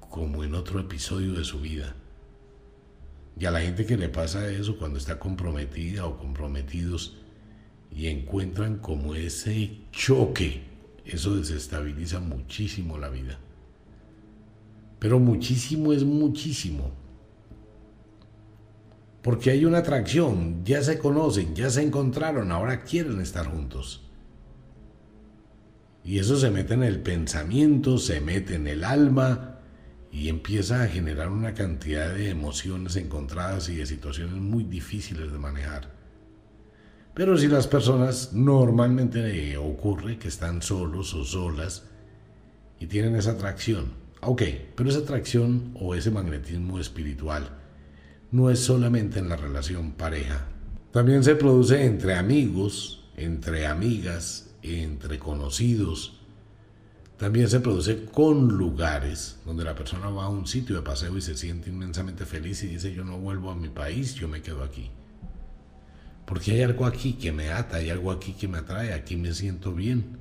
como 0.09 0.43
en 0.43 0.53
otro 0.53 0.81
episodio 0.81 1.31
de 1.31 1.45
su 1.45 1.61
vida. 1.61 1.95
Y 3.39 3.45
a 3.45 3.51
la 3.51 3.61
gente 3.61 3.85
que 3.85 3.95
le 3.95 4.09
pasa 4.09 4.51
eso 4.51 4.77
cuando 4.77 4.99
está 4.99 5.17
comprometida 5.17 6.05
o 6.05 6.17
comprometidos 6.17 7.15
y 7.89 8.07
encuentran 8.07 8.79
como 8.79 9.15
ese 9.15 9.77
choque, 9.93 10.63
eso 11.05 11.37
desestabiliza 11.37 12.19
muchísimo 12.19 12.97
la 12.97 13.07
vida. 13.07 13.39
Pero 14.99 15.19
muchísimo 15.19 15.93
es 15.93 16.03
muchísimo 16.03 16.91
porque 19.23 19.51
hay 19.51 19.63
una 19.63 19.79
atracción, 19.79 20.65
ya 20.65 20.83
se 20.83 20.99
conocen, 20.99 21.55
ya 21.55 21.69
se 21.69 21.81
encontraron, 21.81 22.51
ahora 22.51 22.83
quieren 22.83 23.21
estar 23.21 23.47
juntos. 23.47 24.01
Y 26.03 26.19
eso 26.19 26.37
se 26.37 26.51
mete 26.51 26.73
en 26.73 26.83
el 26.83 26.99
pensamiento, 26.99 27.97
se 27.97 28.19
mete 28.19 28.55
en 28.55 28.67
el 28.67 28.83
alma 28.83 29.59
y 30.11 30.27
empieza 30.27 30.83
a 30.83 30.87
generar 30.87 31.29
una 31.29 31.53
cantidad 31.53 32.13
de 32.13 32.29
emociones 32.29 32.97
encontradas 32.97 33.69
y 33.69 33.75
de 33.77 33.85
situaciones 33.85 34.35
muy 34.35 34.65
difíciles 34.65 35.31
de 35.31 35.37
manejar. 35.37 35.89
Pero 37.13 37.37
si 37.37 37.47
las 37.47 37.67
personas 37.67 38.33
normalmente 38.33 39.55
ocurre 39.55 40.17
que 40.19 40.27
están 40.27 40.61
solos 40.61 41.13
o 41.13 41.23
solas 41.23 41.85
y 42.77 42.87
tienen 42.87 43.15
esa 43.15 43.31
atracción, 43.31 43.93
ok, 44.19 44.41
pero 44.75 44.89
esa 44.89 44.99
atracción 44.99 45.71
o 45.79 45.95
ese 45.95 46.11
magnetismo 46.11 46.77
espiritual, 46.77 47.62
no 48.33 48.49
es 48.49 48.59
solamente 48.59 49.19
en 49.19 49.29
la 49.29 49.35
relación 49.35 49.91
pareja. 49.91 50.47
También 50.91 51.23
se 51.23 51.35
produce 51.35 51.85
entre 51.85 52.15
amigos, 52.15 53.05
entre 53.15 53.67
amigas, 53.67 54.49
entre 54.63 55.19
conocidos. 55.19 56.19
También 57.17 57.47
se 57.47 57.59
produce 57.59 58.05
con 58.05 58.47
lugares 58.47 59.37
donde 59.45 59.63
la 59.63 59.75
persona 59.75 60.09
va 60.09 60.25
a 60.25 60.29
un 60.29 60.47
sitio 60.47 60.75
de 60.75 60.81
paseo 60.81 61.15
y 61.15 61.21
se 61.21 61.37
siente 61.37 61.69
inmensamente 61.69 62.25
feliz 62.25 62.63
y 62.63 62.67
dice 62.69 62.91
yo 62.91 63.03
no 63.03 63.19
vuelvo 63.19 63.51
a 63.51 63.55
mi 63.55 63.69
país, 63.69 64.15
yo 64.15 64.27
me 64.27 64.41
quedo 64.41 64.63
aquí. 64.63 64.89
Porque 66.25 66.53
hay 66.53 66.63
algo 66.63 66.87
aquí 66.87 67.13
que 67.13 67.31
me 67.31 67.51
ata, 67.51 67.77
hay 67.77 67.91
algo 67.91 68.11
aquí 68.11 68.33
que 68.33 68.47
me 68.47 68.57
atrae, 68.57 68.93
aquí 68.93 69.15
me 69.15 69.31
siento 69.35 69.73
bien. 69.73 70.17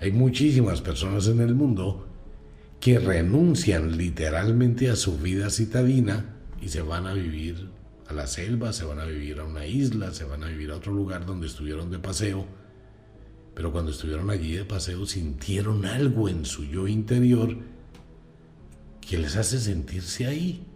Hay 0.00 0.12
muchísimas 0.12 0.82
personas 0.82 1.28
en 1.28 1.40
el 1.40 1.54
mundo 1.54 2.08
que 2.78 2.98
renuncian 2.98 3.96
literalmente 3.96 4.90
a 4.90 4.96
su 4.96 5.16
vida 5.16 5.48
citadina 5.48 6.33
y 6.60 6.68
se 6.68 6.82
van 6.82 7.06
a 7.06 7.14
vivir 7.14 7.68
a 8.08 8.12
la 8.12 8.26
selva, 8.26 8.72
se 8.72 8.84
van 8.84 9.00
a 9.00 9.04
vivir 9.04 9.40
a 9.40 9.44
una 9.44 9.66
isla, 9.66 10.12
se 10.12 10.24
van 10.24 10.44
a 10.44 10.48
vivir 10.48 10.70
a 10.70 10.76
otro 10.76 10.92
lugar 10.92 11.26
donde 11.26 11.46
estuvieron 11.46 11.90
de 11.90 11.98
paseo 11.98 12.46
pero 13.54 13.70
cuando 13.70 13.92
estuvieron 13.92 14.30
allí 14.30 14.56
de 14.56 14.64
paseo 14.64 15.06
sintieron 15.06 15.86
algo 15.86 16.28
en 16.28 16.44
su 16.44 16.64
yo 16.64 16.88
interior 16.88 17.56
que 19.00 19.18
les 19.18 19.36
hace 19.36 19.60
sentirse 19.60 20.26
ahí. 20.26 20.66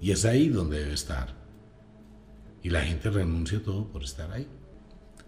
Y 0.00 0.10
es 0.10 0.26
ahí 0.26 0.48
donde 0.48 0.80
debe 0.80 0.92
estar. 0.92 1.34
Y 2.62 2.68
la 2.68 2.82
gente 2.82 3.08
renuncia 3.08 3.62
todo 3.62 3.88
por 3.88 4.04
estar 4.04 4.30
ahí. 4.30 4.46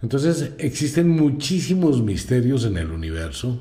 Entonces 0.03 0.53
existen 0.59 1.09
muchísimos 1.09 2.03
misterios 2.03 2.65
en 2.65 2.77
el 2.77 2.91
universo 2.91 3.61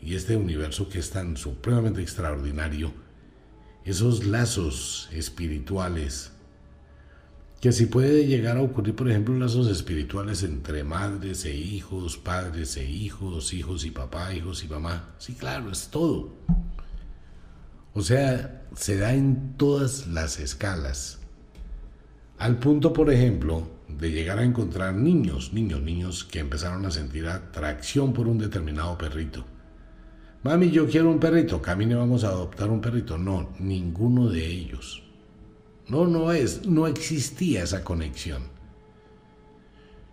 y 0.00 0.14
este 0.14 0.36
universo 0.36 0.88
que 0.88 1.00
es 1.00 1.10
tan 1.10 1.36
supremamente 1.36 2.00
extraordinario, 2.00 2.92
esos 3.84 4.26
lazos 4.26 5.08
espirituales, 5.12 6.32
que 7.60 7.72
si 7.72 7.86
puede 7.86 8.26
llegar 8.26 8.56
a 8.56 8.62
ocurrir, 8.62 8.96
por 8.96 9.10
ejemplo, 9.10 9.38
lazos 9.38 9.68
espirituales 9.68 10.42
entre 10.42 10.82
madres 10.82 11.44
e 11.44 11.54
hijos, 11.54 12.16
padres 12.16 12.76
e 12.76 12.84
hijos, 12.84 13.52
hijos 13.52 13.84
y 13.84 13.90
papá, 13.90 14.34
hijos 14.34 14.64
y 14.64 14.68
mamá, 14.68 15.14
sí, 15.18 15.34
claro, 15.34 15.70
es 15.70 15.88
todo. 15.88 16.32
O 17.92 18.02
sea, 18.02 18.66
se 18.74 18.96
da 18.96 19.12
en 19.14 19.56
todas 19.56 20.06
las 20.06 20.38
escalas. 20.38 21.18
Al 22.38 22.58
punto, 22.58 22.92
por 22.92 23.12
ejemplo, 23.12 23.68
de 23.88 24.10
llegar 24.10 24.38
a 24.38 24.44
encontrar 24.44 24.94
niños, 24.94 25.52
niños, 25.52 25.82
niños 25.82 26.24
que 26.24 26.38
empezaron 26.38 26.86
a 26.86 26.90
sentir 26.90 27.26
atracción 27.26 28.12
por 28.12 28.28
un 28.28 28.38
determinado 28.38 28.96
perrito. 28.96 29.44
Mami, 30.42 30.70
yo 30.70 30.88
quiero 30.88 31.10
un 31.10 31.20
perrito, 31.20 31.60
camine, 31.60 31.94
vamos 31.94 32.24
a 32.24 32.28
adoptar 32.28 32.70
un 32.70 32.80
perrito. 32.80 33.18
No, 33.18 33.50
ninguno 33.58 34.28
de 34.28 34.46
ellos. 34.46 35.02
No, 35.88 36.06
no 36.06 36.32
es, 36.32 36.66
no 36.66 36.86
existía 36.86 37.64
esa 37.64 37.84
conexión. 37.84 38.44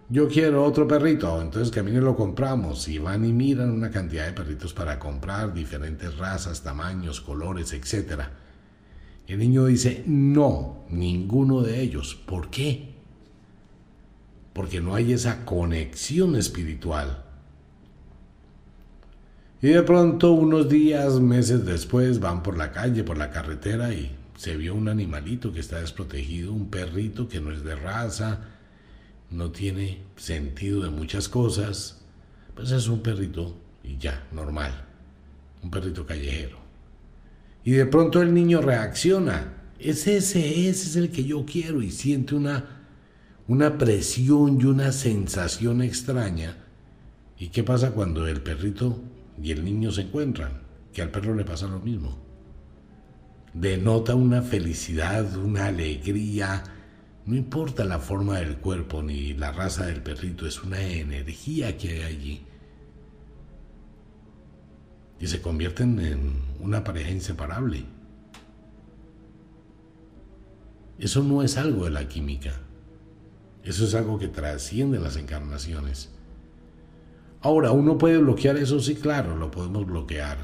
Yo 0.10 0.27
quiero 0.27 0.63
otro 0.63 0.88
perrito, 0.88 1.41
entonces 1.41 1.74
camine 1.74 2.00
lo 2.00 2.15
compramos 2.15 2.88
y 2.88 2.98
van 2.98 3.25
y 3.25 3.34
miran 3.34 3.72
una 3.72 3.91
cantidad 3.91 4.25
de 4.25 4.31
perritos 4.34 4.74
para 4.74 4.98
comprar, 5.00 5.53
diferentes 5.53 6.17
razas, 6.17 6.63
tamaños, 6.63 7.19
colores, 7.19 7.74
etcétera 7.74 8.31
el 9.27 9.39
niño 9.39 9.65
dice, 9.65 10.03
no, 10.07 10.86
ninguno 10.89 11.62
de 11.62 11.81
ellos. 11.81 12.15
¿Por 12.15 12.50
qué? 12.50 12.96
Porque 14.53 14.79
no 14.79 14.96
hay 14.96 15.12
esa 15.12 15.43
conexión 15.43 16.38
espiritual. 16.38 17.25
Y 19.61 19.69
de 19.69 19.81
pronto, 19.81 20.33
unos 20.33 20.69
días, 20.69 21.19
meses 21.19 21.65
después, 21.65 22.19
van 22.19 22.43
por 22.43 22.57
la 22.57 22.71
calle, 22.71 23.03
por 23.03 23.17
la 23.17 23.31
carretera 23.31 23.91
y 23.91 24.15
se 24.37 24.55
vio 24.55 24.75
un 24.75 24.87
animalito 24.87 25.51
que 25.51 25.59
está 25.59 25.79
desprotegido, 25.79 26.53
un 26.53 26.69
perrito 26.69 27.27
que 27.27 27.41
no 27.41 27.51
es 27.51 27.63
de 27.63 27.75
raza, 27.75 28.41
no 29.31 29.49
tiene 29.49 30.03
sentido 30.15 30.83
de 30.83 30.91
muchas 30.91 31.27
cosas. 31.27 32.01
Pues 32.53 32.71
es 32.71 32.87
un 32.87 33.01
perrito 33.01 33.57
y 33.83 33.97
ya, 33.97 34.27
normal. 34.31 34.85
Un 35.63 35.71
perrito 35.71 36.05
callejero. 36.05 36.57
Y 37.63 37.71
de 37.71 37.87
pronto 37.87 38.21
el 38.21 38.35
niño 38.35 38.61
reacciona. 38.61 39.53
Es 39.79 40.05
ese, 40.05 40.69
ese 40.69 40.87
es 40.87 40.95
el 40.95 41.09
que 41.09 41.23
yo 41.23 41.45
quiero 41.45 41.81
y 41.81 41.89
siente 41.89 42.35
una, 42.35 42.83
una 43.47 43.79
presión 43.79 44.61
y 44.61 44.65
una 44.65 44.91
sensación 44.91 45.81
extraña. 45.81 46.57
¿Y 47.39 47.47
qué 47.47 47.63
pasa 47.63 47.91
cuando 47.91 48.27
el 48.27 48.41
perrito 48.41 48.99
y 49.41 49.51
el 49.51 49.63
niño 49.63 49.91
se 49.91 50.01
encuentran? 50.01 50.62
Que 50.94 51.01
al 51.01 51.12
perro 51.12 51.36
le 51.36 51.46
pasa 51.46 51.67
lo 51.67 51.79
mismo. 51.79 52.17
Denota 53.53 54.15
una 54.15 54.41
felicidad, 54.41 55.36
una 55.38 55.67
alegría. 55.67 56.63
No 57.25 57.36
importa 57.36 57.84
la 57.84 58.00
forma 58.00 58.39
del 58.39 58.58
cuerpo 58.58 59.03
ni 59.03 59.34
la 59.34 59.51
raza 59.51 59.86
del 59.86 60.01
perrito, 60.01 60.46
es 60.46 60.63
una 60.63 60.82
energía 60.82 61.77
que 61.77 61.89
hay 61.89 62.01
allí 62.03 62.48
y 65.20 65.27
se 65.27 65.41
convierten 65.41 66.00
en 66.00 66.44
una 66.60 66.84
pareja 66.84 67.10
inseparable. 67.10 67.86
Eso 71.00 71.24
no 71.24 71.44
es 71.44 71.58
algo 71.58 71.86
de 71.86 71.91
la 71.91 72.08
química. 72.08 72.54
Eso 73.63 73.86
es 73.86 73.93
algo 73.95 74.17
que 74.17 74.28
trasciende 74.28 75.00
las 75.00 75.17
encarnaciones. 75.17 76.12
Ahora, 77.41 77.71
uno 77.71 77.97
puede 77.97 78.17
bloquear 78.17 78.58
eso, 78.58 78.80
sí, 78.80 78.95
claro, 78.95 79.36
lo 79.36 79.52
podemos 79.52 79.86
bloquear. 79.86 80.38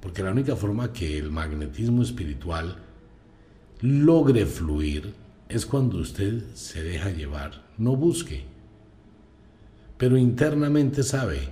Porque 0.00 0.22
la 0.22 0.32
única 0.32 0.56
forma 0.56 0.92
que 0.92 1.18
el 1.18 1.30
magnetismo 1.30 2.02
espiritual 2.02 2.76
logre 3.80 4.46
fluir 4.46 5.14
es 5.48 5.66
cuando 5.66 5.98
usted 5.98 6.54
se 6.54 6.82
deja 6.82 7.10
llevar, 7.10 7.64
no 7.76 7.96
busque. 7.96 8.44
Pero 9.98 10.16
internamente 10.16 11.02
sabe 11.02 11.48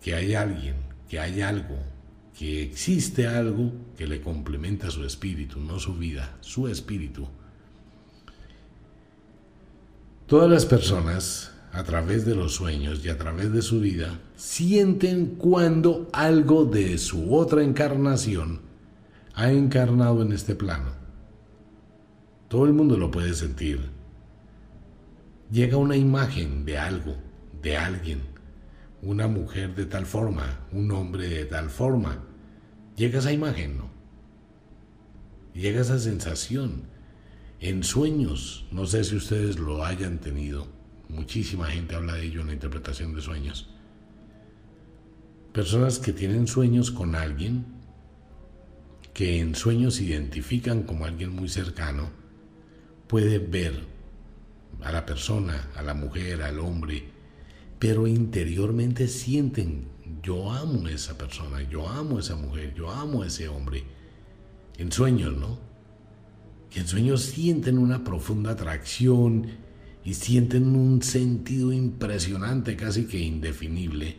que 0.00 0.14
hay 0.14 0.34
alguien, 0.34 0.76
que 1.08 1.18
hay 1.18 1.40
algo, 1.40 1.76
que 2.38 2.62
existe 2.62 3.26
algo 3.26 3.72
que 3.96 4.06
le 4.06 4.20
complementa 4.20 4.90
su 4.90 5.04
espíritu, 5.04 5.58
no 5.60 5.78
su 5.78 5.94
vida, 5.94 6.36
su 6.40 6.68
espíritu. 6.68 7.26
Todas 10.26 10.48
las 10.48 10.64
personas, 10.64 11.52
a 11.72 11.84
través 11.84 12.24
de 12.24 12.34
los 12.34 12.54
sueños 12.54 13.04
y 13.04 13.08
a 13.08 13.18
través 13.18 13.52
de 13.52 13.62
su 13.62 13.80
vida, 13.80 14.20
sienten 14.36 15.36
cuando 15.36 16.08
algo 16.12 16.64
de 16.64 16.98
su 16.98 17.34
otra 17.34 17.62
encarnación 17.62 18.60
ha 19.34 19.50
encarnado 19.50 20.22
en 20.22 20.32
este 20.32 20.54
plano. 20.54 20.92
Todo 22.48 22.66
el 22.66 22.72
mundo 22.72 22.96
lo 22.96 23.10
puede 23.10 23.34
sentir. 23.34 23.80
Llega 25.52 25.76
una 25.76 25.96
imagen 25.96 26.64
de 26.64 26.78
algo, 26.78 27.16
de 27.62 27.76
alguien, 27.76 28.22
una 29.02 29.28
mujer 29.28 29.74
de 29.74 29.86
tal 29.86 30.06
forma, 30.06 30.66
un 30.72 30.90
hombre 30.90 31.28
de 31.28 31.44
tal 31.44 31.70
forma, 31.70 32.18
llega 32.96 33.20
esa 33.20 33.32
imagen, 33.32 33.78
¿no? 33.78 33.90
Llega 35.54 35.80
esa 35.80 35.98
sensación. 35.98 36.82
En 37.60 37.82
sueños, 37.82 38.66
no 38.70 38.86
sé 38.86 39.04
si 39.04 39.16
ustedes 39.16 39.58
lo 39.58 39.84
hayan 39.84 40.18
tenido, 40.18 40.66
muchísima 41.10 41.66
gente 41.66 41.94
habla 41.94 42.14
de 42.14 42.24
ello 42.24 42.40
en 42.40 42.48
la 42.48 42.52
interpretación 42.54 43.14
de 43.14 43.20
sueños. 43.20 43.68
Personas 45.52 45.98
que 45.98 46.12
tienen 46.12 46.46
sueños 46.46 46.90
con 46.90 47.14
alguien, 47.14 47.64
que 49.12 49.40
en 49.40 49.54
sueños 49.54 49.96
se 49.96 50.04
identifican 50.04 50.84
como 50.84 51.04
alguien 51.04 51.30
muy 51.30 51.48
cercano, 51.48 52.10
pueden 53.06 53.50
ver 53.50 53.74
a 54.82 54.92
la 54.92 55.04
persona, 55.04 55.70
a 55.76 55.82
la 55.82 55.94
mujer, 55.94 56.42
al 56.42 56.60
hombre, 56.60 57.04
pero 57.78 58.06
interiormente 58.06 59.08
sienten 59.08 59.88
yo 60.22 60.52
amo 60.52 60.86
a 60.86 60.90
esa 60.90 61.16
persona, 61.16 61.62
yo 61.62 61.88
amo 61.88 62.16
a 62.16 62.20
esa 62.20 62.36
mujer, 62.36 62.74
yo 62.74 62.90
amo 62.90 63.22
a 63.22 63.26
ese 63.26 63.48
hombre. 63.48 63.84
En 64.76 64.92
sueños, 64.92 65.36
¿no? 65.36 65.58
Que 66.70 66.80
en 66.80 66.88
sueños 66.88 67.22
sienten 67.22 67.78
una 67.78 68.04
profunda 68.04 68.52
atracción 68.52 69.46
y 70.04 70.14
sienten 70.14 70.74
un 70.74 71.02
sentido 71.02 71.72
impresionante, 71.72 72.76
casi 72.76 73.04
que 73.04 73.18
indefinible. 73.18 74.16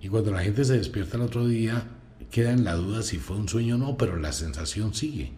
Y 0.00 0.08
cuando 0.08 0.32
la 0.32 0.42
gente 0.42 0.64
se 0.64 0.78
despierta 0.78 1.16
el 1.16 1.22
otro 1.22 1.46
día, 1.46 1.88
queda 2.30 2.52
en 2.52 2.64
la 2.64 2.74
duda 2.74 3.02
si 3.02 3.18
fue 3.18 3.36
un 3.36 3.48
sueño 3.48 3.76
o 3.76 3.78
no, 3.78 3.96
pero 3.96 4.16
la 4.16 4.32
sensación 4.32 4.94
sigue. 4.94 5.32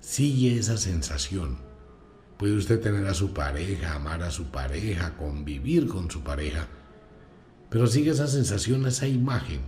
Sigue 0.00 0.58
esa 0.58 0.76
sensación. 0.76 1.58
Puede 2.36 2.56
usted 2.56 2.80
tener 2.80 3.06
a 3.06 3.14
su 3.14 3.32
pareja, 3.32 3.94
amar 3.94 4.22
a 4.22 4.30
su 4.30 4.46
pareja, 4.46 5.16
convivir 5.16 5.86
con 5.86 6.10
su 6.10 6.22
pareja, 6.22 6.68
pero 7.70 7.86
sigue 7.86 8.10
esa 8.10 8.26
sensación, 8.26 8.86
esa 8.86 9.06
imagen 9.06 9.60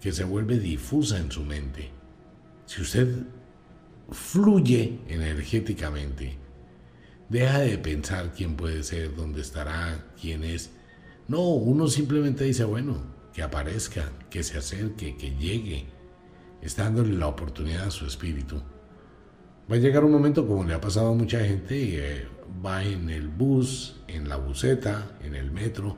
que 0.00 0.12
se 0.12 0.24
vuelve 0.24 0.58
difusa 0.58 1.18
en 1.18 1.32
su 1.32 1.44
mente. 1.44 1.90
Si 2.66 2.82
usted 2.82 3.24
fluye 4.10 4.98
energéticamente, 5.08 6.36
deja 7.32 7.60
de 7.60 7.78
pensar 7.78 8.32
quién 8.36 8.56
puede 8.56 8.82
ser, 8.82 9.16
dónde 9.16 9.40
estará, 9.40 10.04
quién 10.20 10.44
es. 10.44 10.70
No, 11.28 11.40
uno 11.40 11.88
simplemente 11.88 12.44
dice, 12.44 12.64
bueno, 12.64 13.02
que 13.32 13.42
aparezca, 13.42 14.12
que 14.28 14.42
se 14.42 14.58
acerque, 14.58 15.16
que 15.16 15.34
llegue, 15.36 15.86
está 16.60 16.84
dándole 16.84 17.14
la 17.14 17.28
oportunidad 17.28 17.86
a 17.86 17.90
su 17.90 18.06
espíritu. 18.06 18.62
Va 19.70 19.76
a 19.76 19.78
llegar 19.78 20.04
un 20.04 20.12
momento, 20.12 20.46
como 20.46 20.64
le 20.64 20.74
ha 20.74 20.80
pasado 20.80 21.08
a 21.08 21.14
mucha 21.14 21.40
gente, 21.40 21.74
eh, 22.20 22.28
va 22.64 22.84
en 22.84 23.08
el 23.08 23.28
bus, 23.28 23.96
en 24.08 24.28
la 24.28 24.36
buseta, 24.36 25.16
en 25.24 25.34
el 25.34 25.50
metro, 25.50 25.96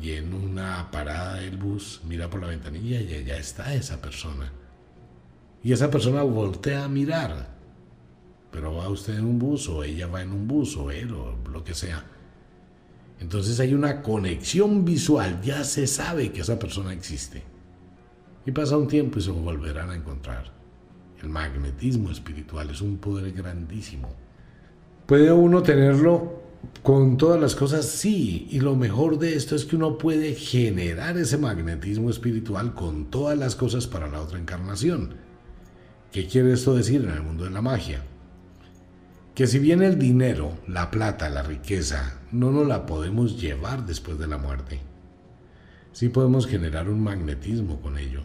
y 0.00 0.12
en 0.12 0.32
una 0.32 0.90
parada 0.90 1.34
del 1.34 1.56
bus 1.56 2.00
mira 2.06 2.30
por 2.30 2.40
la 2.40 2.46
ventanilla 2.46 3.00
y 3.00 3.12
allá 3.12 3.36
está 3.36 3.74
esa 3.74 4.00
persona. 4.00 4.52
Y 5.62 5.72
esa 5.72 5.90
persona 5.90 6.22
voltea 6.22 6.84
a 6.84 6.88
mirar, 6.88 7.59
pero 8.50 8.74
va 8.74 8.88
usted 8.88 9.18
en 9.18 9.24
un 9.24 9.38
bus 9.38 9.68
o 9.68 9.84
ella 9.84 10.06
va 10.06 10.22
en 10.22 10.32
un 10.32 10.48
bus 10.48 10.76
o 10.76 10.90
él 10.90 11.12
o 11.12 11.36
lo 11.50 11.64
que 11.64 11.74
sea. 11.74 12.04
Entonces 13.20 13.60
hay 13.60 13.74
una 13.74 14.02
conexión 14.02 14.84
visual, 14.84 15.40
ya 15.42 15.62
se 15.64 15.86
sabe 15.86 16.32
que 16.32 16.40
esa 16.40 16.58
persona 16.58 16.92
existe. 16.92 17.42
Y 18.46 18.52
pasa 18.52 18.78
un 18.78 18.88
tiempo 18.88 19.18
y 19.18 19.22
se 19.22 19.30
volverán 19.30 19.90
a 19.90 19.94
encontrar. 19.94 20.50
El 21.22 21.28
magnetismo 21.28 22.10
espiritual 22.10 22.70
es 22.70 22.80
un 22.80 22.96
poder 22.96 23.30
grandísimo. 23.32 24.08
Puede 25.06 25.30
uno 25.30 25.62
tenerlo 25.62 26.40
con 26.82 27.18
todas 27.18 27.40
las 27.40 27.54
cosas 27.54 27.84
sí, 27.86 28.48
y 28.50 28.60
lo 28.60 28.74
mejor 28.74 29.18
de 29.18 29.34
esto 29.34 29.54
es 29.54 29.66
que 29.66 29.76
uno 29.76 29.98
puede 29.98 30.34
generar 30.34 31.18
ese 31.18 31.36
magnetismo 31.36 32.08
espiritual 32.08 32.74
con 32.74 33.10
todas 33.10 33.38
las 33.38 33.54
cosas 33.54 33.86
para 33.86 34.08
la 34.08 34.20
otra 34.20 34.38
encarnación. 34.38 35.14
¿Qué 36.10 36.26
quiere 36.26 36.52
esto 36.52 36.74
decir 36.74 37.02
en 37.02 37.10
el 37.10 37.22
mundo 37.22 37.44
de 37.44 37.50
la 37.50 37.60
magia? 37.60 38.02
Que 39.34 39.46
si 39.46 39.58
bien 39.58 39.82
el 39.82 39.98
dinero, 39.98 40.58
la 40.66 40.90
plata, 40.90 41.28
la 41.30 41.42
riqueza, 41.42 42.20
no 42.32 42.50
nos 42.50 42.66
la 42.66 42.86
podemos 42.86 43.40
llevar 43.40 43.86
después 43.86 44.18
de 44.18 44.26
la 44.26 44.38
muerte, 44.38 44.80
sí 45.92 46.08
podemos 46.08 46.46
generar 46.46 46.88
un 46.88 47.02
magnetismo 47.02 47.80
con 47.80 47.96
ello 47.96 48.22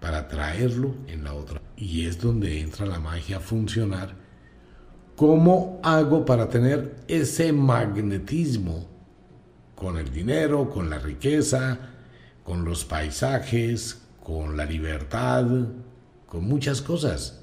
para 0.00 0.28
traerlo 0.28 0.94
en 1.06 1.24
la 1.24 1.32
otra. 1.32 1.62
Y 1.76 2.06
es 2.06 2.20
donde 2.20 2.60
entra 2.60 2.86
la 2.86 3.00
magia 3.00 3.38
a 3.38 3.40
funcionar. 3.40 4.14
¿Cómo 5.16 5.80
hago 5.82 6.24
para 6.24 6.48
tener 6.48 6.96
ese 7.08 7.52
magnetismo 7.52 8.88
con 9.74 9.98
el 9.98 10.12
dinero, 10.12 10.68
con 10.70 10.90
la 10.90 10.98
riqueza, 10.98 11.78
con 12.44 12.64
los 12.64 12.84
paisajes, 12.84 14.02
con 14.22 14.56
la 14.56 14.64
libertad, 14.64 15.46
con 16.26 16.44
muchas 16.44 16.82
cosas? 16.82 17.41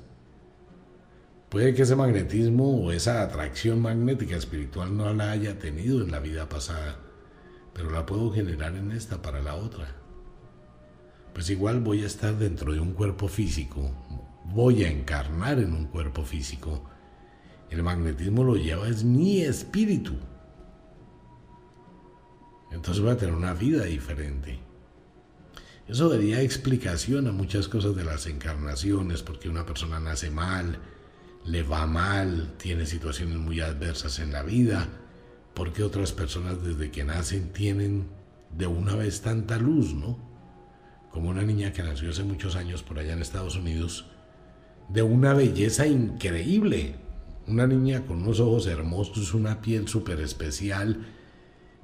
Puede 1.49 1.73
que 1.73 1.81
ese 1.81 1.95
magnetismo 1.95 2.83
o 2.83 2.91
esa 2.91 3.23
atracción 3.23 3.81
magnética 3.81 4.35
espiritual 4.35 4.95
no 4.95 5.11
la 5.13 5.31
haya 5.31 5.57
tenido 5.57 6.01
en 6.01 6.11
la 6.11 6.19
vida 6.19 6.47
pasada, 6.47 6.99
pero 7.73 7.89
la 7.89 8.05
puedo 8.05 8.31
generar 8.31 8.75
en 8.75 8.91
esta 8.91 9.21
para 9.21 9.41
la 9.41 9.55
otra 9.55 9.99
pues 11.39 11.49
igual 11.49 11.79
voy 11.79 12.03
a 12.03 12.07
estar 12.07 12.37
dentro 12.37 12.73
de 12.73 12.81
un 12.81 12.91
cuerpo 12.91 13.29
físico, 13.29 13.91
voy 14.45 14.83
a 14.83 14.91
encarnar 14.91 15.59
en 15.59 15.73
un 15.73 15.85
cuerpo 15.85 16.25
físico. 16.25 16.83
El 17.69 17.81
magnetismo 17.81 18.43
lo 18.43 18.55
lleva 18.55 18.89
es 18.89 19.05
mi 19.05 19.41
espíritu. 19.41 20.15
Entonces 22.71 23.01
voy 23.01 23.11
a 23.11 23.17
tener 23.17 23.35
una 23.35 23.53
vida 23.53 23.85
diferente. 23.85 24.59
Eso 25.87 26.09
daría 26.09 26.41
explicación 26.41 27.27
a 27.27 27.31
muchas 27.31 27.69
cosas 27.69 27.95
de 27.95 28.03
las 28.03 28.27
encarnaciones, 28.27 29.23
porque 29.23 29.47
una 29.47 29.65
persona 29.65 29.99
nace 29.99 30.29
mal, 30.29 30.77
le 31.45 31.63
va 31.63 31.85
mal, 31.87 32.53
tiene 32.57 32.85
situaciones 32.85 33.37
muy 33.37 33.61
adversas 33.61 34.19
en 34.19 34.31
la 34.31 34.43
vida, 34.43 34.87
porque 35.53 35.83
otras 35.83 36.11
personas 36.11 36.63
desde 36.63 36.91
que 36.91 37.03
nacen 37.03 37.51
tienen 37.53 38.07
de 38.57 38.67
una 38.67 38.95
vez 38.95 39.21
tanta 39.21 39.57
luz, 39.57 39.93
¿no? 39.93 40.29
como 41.11 41.29
una 41.29 41.43
niña 41.43 41.73
que 41.73 41.83
nació 41.83 42.11
hace 42.11 42.23
muchos 42.23 42.55
años 42.55 42.83
por 42.83 42.99
allá 42.99 43.13
en 43.13 43.21
Estados 43.21 43.55
Unidos, 43.55 44.05
de 44.89 45.01
una 45.01 45.33
belleza 45.33 45.87
increíble. 45.87 46.95
Una 47.47 47.65
niña 47.65 48.05
con 48.05 48.21
unos 48.21 48.39
ojos 48.39 48.67
hermosos, 48.67 49.33
una 49.33 49.59
piel 49.61 49.87
súper 49.87 50.19
especial. 50.21 51.07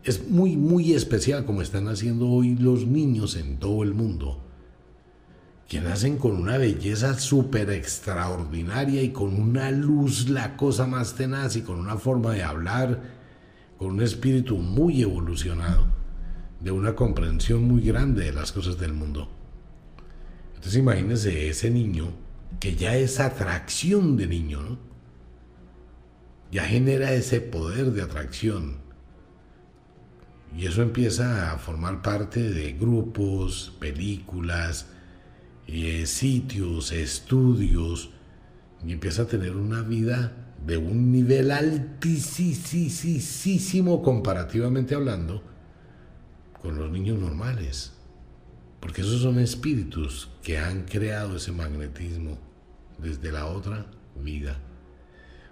Es 0.03 0.29
muy, 0.29 0.57
muy 0.57 0.93
especial 0.93 1.45
como 1.45 1.63
están 1.63 1.87
haciendo 1.87 2.29
hoy 2.29 2.55
los 2.55 2.85
niños 2.85 3.35
en 3.35 3.57
todo 3.57 3.81
el 3.81 3.95
mundo. 3.95 4.44
Que 5.67 5.81
nacen 5.81 6.17
con 6.17 6.35
una 6.35 6.57
belleza 6.57 7.17
súper 7.19 7.71
extraordinaria 7.71 9.01
y 9.01 9.09
con 9.09 9.39
una 9.39 9.71
luz, 9.71 10.29
la 10.29 10.57
cosa 10.57 10.85
más 10.85 11.15
tenaz 11.15 11.55
y 11.55 11.61
con 11.61 11.79
una 11.79 11.97
forma 11.97 12.33
de 12.33 12.43
hablar, 12.43 13.01
con 13.77 13.91
un 13.91 14.01
espíritu 14.01 14.57
muy 14.57 15.01
evolucionado 15.01 15.87
de 16.59 16.71
una 16.71 16.95
comprensión 16.95 17.63
muy 17.63 17.81
grande 17.81 18.25
de 18.25 18.33
las 18.33 18.51
cosas 18.51 18.79
del 18.79 18.93
mundo. 18.93 19.29
Entonces 20.55 20.77
imagínense 20.77 21.49
ese 21.49 21.69
niño 21.69 22.11
que 22.59 22.75
ya 22.75 22.95
es 22.95 23.19
atracción 23.19 24.17
de 24.17 24.27
niño, 24.27 24.61
¿no? 24.61 24.77
Ya 26.51 26.63
genera 26.63 27.11
ese 27.11 27.41
poder 27.41 27.91
de 27.91 28.01
atracción. 28.01 28.77
Y 30.57 30.67
eso 30.67 30.81
empieza 30.81 31.51
a 31.51 31.57
formar 31.57 32.01
parte 32.01 32.49
de 32.49 32.73
grupos, 32.73 33.75
películas, 33.79 34.87
eh, 35.67 36.05
sitios, 36.05 36.91
estudios, 36.91 38.11
y 38.85 38.91
empieza 38.93 39.23
a 39.23 39.27
tener 39.27 39.55
una 39.55 39.81
vida 39.81 40.31
de 40.65 40.77
un 40.77 41.11
nivel 41.11 41.51
altísimo 41.51 43.11
comparativamente 44.01 44.95
hablando 44.95 45.43
con 46.61 46.77
los 46.77 46.91
niños 46.91 47.19
normales, 47.19 47.93
porque 48.79 49.01
esos 49.01 49.21
son 49.21 49.39
espíritus 49.39 50.29
que 50.41 50.57
han 50.57 50.83
creado 50.83 51.37
ese 51.37 51.51
magnetismo 51.51 52.37
desde 52.97 53.31
la 53.31 53.47
otra 53.47 53.85
vida. 54.15 54.59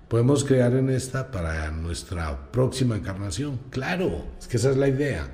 Podemos 0.07 0.43
crear 0.43 0.73
en 0.75 0.89
esta 0.89 1.31
para 1.31 1.71
nuestra 1.71 2.51
próxima 2.51 2.95
encarnación. 2.95 3.59
Claro, 3.71 4.27
es 4.39 4.47
que 4.47 4.57
esa 4.57 4.69
es 4.71 4.77
la 4.77 4.87
idea. 4.87 5.27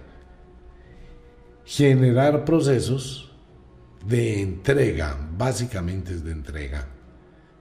Generar 1.65 2.45
procesos 2.45 3.28
de 4.05 4.41
entrega, 4.41 5.17
básicamente 5.37 6.13
es 6.13 6.23
de 6.23 6.31
entrega, 6.31 6.87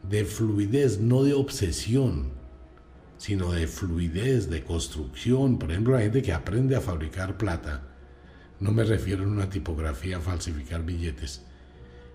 de 0.09 0.24
fluidez, 0.24 1.01
no 1.01 1.22
de 1.22 1.35
obsesión, 1.35 2.31
sino 3.16 3.53
de 3.53 3.66
fluidez, 3.66 4.48
de 4.48 4.62
construcción. 4.62 5.59
Por 5.59 5.70
ejemplo, 5.70 5.94
la 5.94 6.03
gente 6.03 6.22
que 6.22 6.33
aprende 6.33 6.77
a 6.77 6.81
fabricar 6.81 7.37
plata 7.37 7.83
no 8.61 8.72
me 8.72 8.85
refiero 8.85 9.24
a 9.24 9.29
una 9.29 9.48
tipografía 9.48 10.16
a 10.16 10.20
falsificar 10.20 10.85
billetes. 10.85 11.42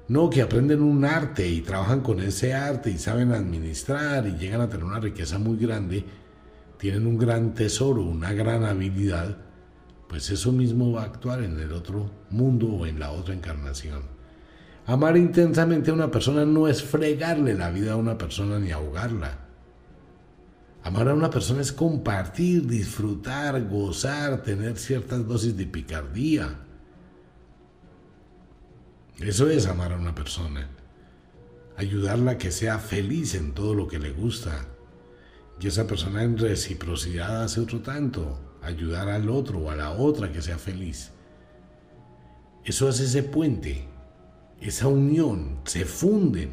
No, 0.10 0.30
que 0.30 0.42
aprenden 0.42 0.82
un 0.82 1.06
arte 1.06 1.48
y 1.48 1.62
trabajan 1.62 2.02
con 2.02 2.20
ese 2.20 2.54
arte 2.54 2.90
y 2.90 2.98
saben 2.98 3.32
administrar 3.32 4.28
y 4.28 4.38
llegan 4.38 4.60
a 4.60 4.70
tener 4.70 4.84
una 4.84 5.00
riqueza 5.00 5.40
muy 5.40 5.58
grande, 5.58 6.04
tienen 6.78 7.08
un 7.08 7.18
gran 7.18 7.54
tesoro, 7.54 8.02
una 8.02 8.34
gran 8.34 8.66
habilidad, 8.66 9.38
pues 10.10 10.30
eso 10.30 10.52
mismo 10.52 10.92
va 10.92 11.04
a 11.04 11.06
actuar 11.06 11.42
en 11.42 11.58
el 11.58 11.72
otro 11.72 12.12
mundo 12.30 12.68
o 12.68 12.86
en 12.86 13.00
la 13.00 13.12
otra 13.12 13.34
encarnación. 13.34 14.13
Amar 14.86 15.16
intensamente 15.16 15.92
a 15.92 15.94
una 15.94 16.12
persona 16.12 16.46
no 16.46 16.68
es 16.68 16.84
fregarle 16.84 17.54
la 17.54 17.72
vida 17.72 17.94
a 17.94 17.98
una 17.98 18.18
persona 18.18 18.60
ni 18.60 18.72
ahogarla. 18.72 19.40
Amar 20.84 21.08
a 21.08 21.14
una 21.14 21.30
persona 21.30 21.62
es 21.62 21.72
compartir, 21.72 22.68
disfrutar, 22.68 23.66
gozar, 23.70 24.44
tener 24.44 24.78
ciertas 24.78 25.26
dosis 25.26 25.56
de 25.56 25.66
picardía. 25.66 26.60
Eso 29.20 29.50
es 29.50 29.68
amar 29.68 29.94
a 29.94 29.98
una 29.98 30.14
persona. 30.14 30.68
Ayudarla 31.78 32.32
a 32.32 32.38
que 32.38 32.52
sea 32.52 32.80
feliz 32.80 33.36
en 33.36 33.54
todo 33.54 33.74
lo 33.74 33.88
que 33.88 34.00
le 34.00 34.12
gusta. 34.12 34.66
Y 35.62 35.68
esa 35.68 35.88
persona 35.88 36.24
en 36.24 36.38
reciprocidad 36.38 37.44
hace 37.44 37.62
otro 37.62 37.80
tanto. 37.80 38.58
Ayudar 38.62 39.08
al 39.08 39.30
otro 39.30 39.60
o 39.60 39.72
a 39.72 39.78
la 39.78 39.92
otra 39.92 40.34
que 40.34 40.42
sea 40.42 40.58
feliz. 40.58 41.12
Eso 42.66 42.90
hace 42.90 43.06
ese 43.06 43.24
puente, 43.24 43.88
esa 44.64 44.88
unión, 44.88 45.60
se 45.66 45.86
funden. 45.86 46.52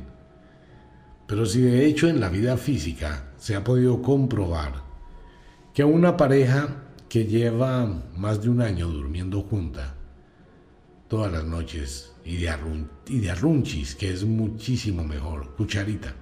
Pero 1.26 1.46
si 1.46 1.60
de 1.60 1.86
hecho 1.86 2.08
en 2.08 2.20
la 2.20 2.28
vida 2.28 2.56
física 2.56 3.32
se 3.36 3.54
ha 3.54 3.64
podido 3.64 4.02
comprobar 4.02 4.82
que 5.72 5.84
una 5.84 6.16
pareja 6.16 6.84
que 7.08 7.26
lleva 7.26 7.86
más 8.16 8.42
de 8.42 8.48
un 8.48 8.60
año 8.60 8.88
durmiendo 8.88 9.42
junta 9.42 9.94
todas 11.08 11.32
las 11.32 11.44
noches 11.44 12.12
y 12.24 12.36
de, 12.36 12.52
y 13.08 13.18
de 13.18 13.30
arrunchis, 13.30 13.96
que 13.96 14.12
es 14.12 14.24
muchísimo 14.24 15.02
mejor, 15.02 15.56
cucharita, 15.56 16.14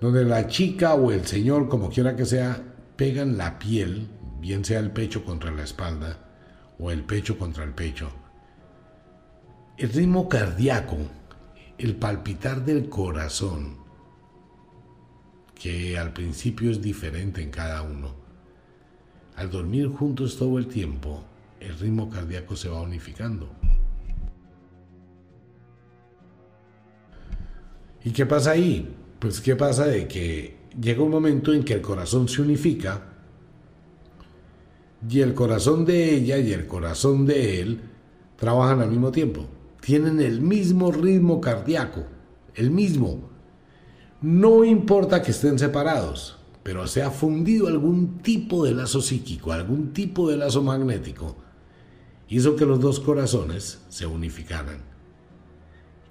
donde 0.00 0.24
la 0.24 0.46
chica 0.46 0.94
o 0.94 1.10
el 1.10 1.26
señor, 1.26 1.68
como 1.68 1.88
quiera 1.88 2.16
que 2.16 2.26
sea, 2.26 2.62
pegan 2.96 3.38
la 3.38 3.58
piel, 3.58 4.08
bien 4.40 4.64
sea 4.64 4.80
el 4.80 4.90
pecho 4.90 5.24
contra 5.24 5.50
la 5.50 5.64
espalda 5.64 6.18
o 6.78 6.90
el 6.90 7.04
pecho 7.04 7.38
contra 7.38 7.64
el 7.64 7.72
pecho. 7.72 8.10
El 9.80 9.88
ritmo 9.88 10.28
cardíaco, 10.28 10.98
el 11.78 11.96
palpitar 11.96 12.66
del 12.66 12.90
corazón, 12.90 13.78
que 15.54 15.96
al 15.96 16.12
principio 16.12 16.70
es 16.70 16.82
diferente 16.82 17.40
en 17.40 17.50
cada 17.50 17.80
uno. 17.80 18.14
Al 19.36 19.50
dormir 19.50 19.88
juntos 19.88 20.36
todo 20.36 20.58
el 20.58 20.66
tiempo, 20.66 21.24
el 21.60 21.78
ritmo 21.78 22.10
cardíaco 22.10 22.56
se 22.56 22.68
va 22.68 22.82
unificando. 22.82 23.48
¿Y 28.04 28.10
qué 28.10 28.26
pasa 28.26 28.50
ahí? 28.50 28.94
Pues 29.18 29.40
qué 29.40 29.56
pasa 29.56 29.86
de 29.86 30.06
que 30.06 30.58
llega 30.78 31.02
un 31.02 31.10
momento 31.10 31.54
en 31.54 31.64
que 31.64 31.72
el 31.72 31.80
corazón 31.80 32.28
se 32.28 32.42
unifica 32.42 33.14
y 35.08 35.22
el 35.22 35.32
corazón 35.32 35.86
de 35.86 36.16
ella 36.16 36.36
y 36.36 36.52
el 36.52 36.66
corazón 36.66 37.24
de 37.24 37.62
él 37.62 37.80
trabajan 38.36 38.82
al 38.82 38.90
mismo 38.90 39.10
tiempo. 39.10 39.48
Tienen 39.80 40.20
el 40.20 40.40
mismo 40.40 40.92
ritmo 40.92 41.40
cardíaco, 41.40 42.04
el 42.54 42.70
mismo. 42.70 43.30
No 44.20 44.64
importa 44.64 45.22
que 45.22 45.30
estén 45.30 45.58
separados, 45.58 46.38
pero 46.62 46.86
se 46.86 47.02
ha 47.02 47.10
fundido 47.10 47.68
algún 47.68 48.18
tipo 48.18 48.64
de 48.64 48.74
lazo 48.74 49.00
psíquico, 49.00 49.52
algún 49.52 49.92
tipo 49.92 50.30
de 50.30 50.36
lazo 50.36 50.62
magnético. 50.62 51.36
Hizo 52.28 52.54
que 52.54 52.66
los 52.66 52.80
dos 52.80 53.00
corazones 53.00 53.80
se 53.88 54.06
unificaran. 54.06 54.82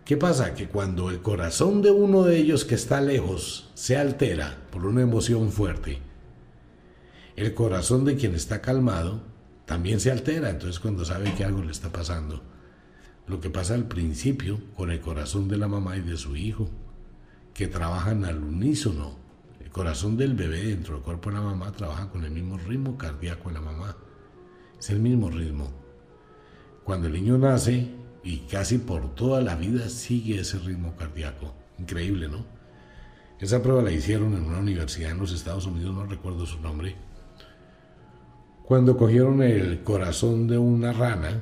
¿Qué 0.03 0.17
pasa? 0.17 0.55
Que 0.55 0.67
cuando 0.67 1.11
el 1.11 1.21
corazón 1.21 1.83
de 1.83 1.91
uno 1.91 2.23
de 2.23 2.37
ellos 2.37 2.65
que 2.65 2.73
está 2.73 2.99
lejos 2.99 3.69
se 3.75 3.95
altera 3.95 4.57
por 4.71 4.87
una 4.87 5.03
emoción 5.03 5.51
fuerte, 5.51 5.99
el 7.35 7.53
corazón 7.53 8.05
de 8.05 8.15
quien 8.15 8.33
está 8.33 8.59
calmado 8.59 9.21
también 9.65 9.99
se 9.99 10.11
altera, 10.11 10.49
entonces 10.49 10.79
cuando 10.79 11.05
sabe 11.05 11.35
que 11.35 11.45
algo 11.45 11.61
le 11.61 11.71
está 11.71 11.91
pasando. 11.91 12.41
Lo 13.29 13.39
que 13.39 13.51
pasa 13.51 13.75
al 13.75 13.87
principio 13.87 14.59
con 14.75 14.89
el 14.89 15.01
corazón 15.01 15.47
de 15.47 15.57
la 15.57 15.67
mamá 15.67 15.97
y 15.97 16.01
de 16.01 16.17
su 16.17 16.35
hijo, 16.35 16.67
que 17.53 17.67
trabajan 17.67 18.25
al 18.25 18.43
unísono. 18.43 19.17
El 19.59 19.69
corazón 19.69 20.17
del 20.17 20.33
bebé 20.33 20.63
dentro 20.63 20.95
del 20.95 21.03
cuerpo 21.03 21.29
de 21.29 21.35
la 21.35 21.43
mamá 21.43 21.71
trabaja 21.71 22.09
con 22.09 22.25
el 22.25 22.31
mismo 22.31 22.57
ritmo 22.57 22.97
cardíaco 22.97 23.49
de 23.49 23.53
la 23.53 23.61
mamá. 23.61 23.95
Es 24.79 24.89
el 24.89 24.99
mismo 24.99 25.29
ritmo. 25.29 25.69
Cuando 26.83 27.05
el 27.05 27.13
niño 27.13 27.37
nace 27.37 27.87
y 28.23 28.37
casi 28.39 28.79
por 28.79 29.13
toda 29.13 29.41
la 29.41 29.55
vida 29.55 29.89
sigue 29.89 30.39
ese 30.39 30.57
ritmo 30.57 30.95
cardíaco. 30.95 31.53
Increíble, 31.77 32.29
¿no? 32.29 32.43
Esa 33.39 33.61
prueba 33.61 33.83
la 33.83 33.91
hicieron 33.91 34.33
en 34.33 34.43
una 34.43 34.57
universidad 34.57 35.11
en 35.11 35.19
los 35.19 35.31
Estados 35.31 35.67
Unidos, 35.67 35.93
no 35.93 36.05
recuerdo 36.05 36.45
su 36.45 36.59
nombre, 36.59 36.95
cuando 38.65 38.97
cogieron 38.97 39.41
el 39.41 39.83
corazón 39.83 40.47
de 40.47 40.57
una 40.57 40.93
rana 40.93 41.41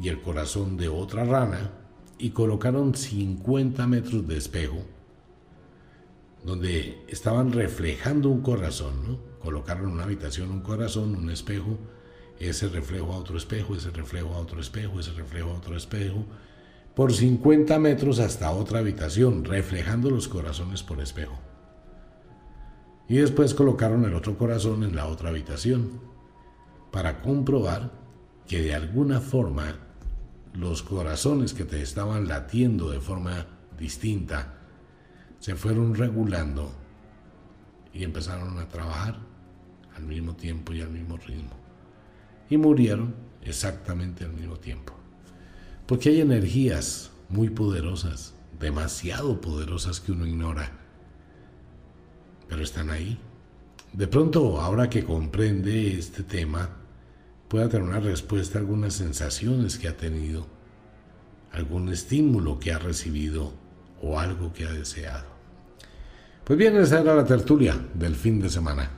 y 0.00 0.08
el 0.08 0.20
corazón 0.20 0.76
de 0.76 0.88
otra 0.88 1.24
rana 1.24 1.72
y 2.18 2.30
colocaron 2.30 2.94
50 2.94 3.86
metros 3.86 4.26
de 4.26 4.36
espejo 4.36 4.78
donde 6.44 7.04
estaban 7.08 7.52
reflejando 7.52 8.28
un 8.28 8.42
corazón, 8.42 8.94
¿no? 9.06 9.18
Colocaron 9.40 9.86
en 9.86 9.92
una 9.92 10.04
habitación 10.04 10.50
un 10.50 10.60
corazón, 10.60 11.14
un 11.14 11.30
espejo, 11.30 11.78
ese 12.38 12.68
reflejo 12.68 13.12
a 13.12 13.18
otro 13.18 13.36
espejo, 13.36 13.74
ese 13.74 13.90
reflejo 13.90 14.34
a 14.34 14.38
otro 14.38 14.60
espejo, 14.60 14.98
ese 14.98 15.12
reflejo 15.12 15.50
a 15.50 15.54
otro 15.54 15.76
espejo, 15.76 16.24
por 16.94 17.12
50 17.12 17.78
metros 17.78 18.18
hasta 18.18 18.50
otra 18.50 18.80
habitación, 18.80 19.44
reflejando 19.44 20.10
los 20.10 20.28
corazones 20.28 20.82
por 20.82 21.00
espejo. 21.00 21.38
Y 23.08 23.16
después 23.16 23.54
colocaron 23.54 24.04
el 24.04 24.14
otro 24.14 24.36
corazón 24.36 24.82
en 24.82 24.96
la 24.96 25.06
otra 25.06 25.30
habitación 25.30 26.00
para 26.90 27.22
comprobar 27.22 28.01
que 28.46 28.62
de 28.62 28.74
alguna 28.74 29.20
forma 29.20 29.76
los 30.54 30.82
corazones 30.82 31.54
que 31.54 31.64
te 31.64 31.80
estaban 31.80 32.28
latiendo 32.28 32.90
de 32.90 33.00
forma 33.00 33.46
distinta 33.78 34.58
se 35.38 35.56
fueron 35.56 35.94
regulando 35.94 36.72
y 37.92 38.04
empezaron 38.04 38.58
a 38.58 38.68
trabajar 38.68 39.18
al 39.96 40.04
mismo 40.04 40.34
tiempo 40.34 40.72
y 40.72 40.80
al 40.80 40.90
mismo 40.90 41.16
ritmo. 41.16 41.50
Y 42.48 42.56
murieron 42.56 43.14
exactamente 43.42 44.24
al 44.24 44.32
mismo 44.32 44.56
tiempo. 44.56 44.94
Porque 45.86 46.10
hay 46.10 46.20
energías 46.20 47.10
muy 47.28 47.50
poderosas, 47.50 48.34
demasiado 48.58 49.40
poderosas 49.40 50.00
que 50.00 50.12
uno 50.12 50.26
ignora, 50.26 50.70
pero 52.48 52.62
están 52.62 52.90
ahí. 52.90 53.18
De 53.92 54.06
pronto, 54.06 54.60
ahora 54.60 54.88
que 54.88 55.04
comprende 55.04 55.98
este 55.98 56.22
tema, 56.22 56.81
pueda 57.52 57.68
tener 57.68 57.86
una 57.86 58.00
respuesta 58.00 58.56
a 58.56 58.62
algunas 58.62 58.94
sensaciones 58.94 59.76
que 59.76 59.86
ha 59.86 59.94
tenido, 59.94 60.46
algún 61.50 61.90
estímulo 61.90 62.58
que 62.58 62.72
ha 62.72 62.78
recibido 62.78 63.52
o 64.00 64.18
algo 64.18 64.54
que 64.54 64.64
ha 64.64 64.72
deseado. 64.72 65.26
Pues 66.44 66.58
bien, 66.58 66.74
esa 66.76 67.02
era 67.02 67.14
la 67.14 67.26
tertulia 67.26 67.78
del 67.92 68.14
fin 68.14 68.40
de 68.40 68.48
semana. 68.48 68.88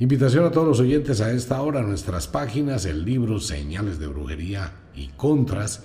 Invitación 0.00 0.44
a 0.44 0.50
todos 0.50 0.68
los 0.68 0.80
oyentes 0.80 1.22
a 1.22 1.32
esta 1.32 1.62
hora 1.62 1.80
nuestras 1.80 2.28
páginas, 2.28 2.84
el 2.84 3.06
libro 3.06 3.40
Señales 3.40 3.98
de 3.98 4.06
Brujería 4.06 4.74
y 4.94 5.06
Contras. 5.16 5.84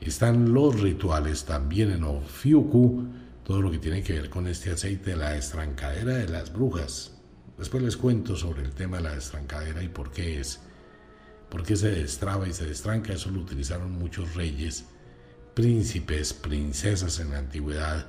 Están 0.00 0.52
los 0.54 0.80
rituales 0.80 1.46
también 1.46 1.90
en 1.90 2.04
Ofiuku, 2.04 3.08
todo 3.42 3.60
lo 3.60 3.72
que 3.72 3.78
tiene 3.78 4.04
que 4.04 4.12
ver 4.12 4.30
con 4.30 4.46
este 4.46 4.70
aceite 4.70 5.10
de 5.10 5.16
la 5.16 5.36
estrancadera 5.36 6.14
de 6.14 6.28
las 6.28 6.52
brujas. 6.52 7.16
Después 7.58 7.82
les 7.82 7.96
cuento 7.96 8.36
sobre 8.36 8.62
el 8.62 8.70
tema 8.70 8.98
de 8.98 9.02
la 9.02 9.16
estrancadera 9.16 9.82
y 9.82 9.88
por 9.88 10.12
qué 10.12 10.38
es 10.38 10.60
¿Por 11.50 11.64
qué 11.64 11.76
se 11.76 11.90
destraba 11.90 12.48
y 12.48 12.52
se 12.52 12.64
destranca? 12.64 13.12
Eso 13.12 13.30
lo 13.30 13.40
utilizaron 13.40 13.98
muchos 13.98 14.34
reyes, 14.34 14.84
príncipes, 15.54 16.32
princesas 16.32 17.18
en 17.18 17.30
la 17.30 17.38
antigüedad. 17.38 18.06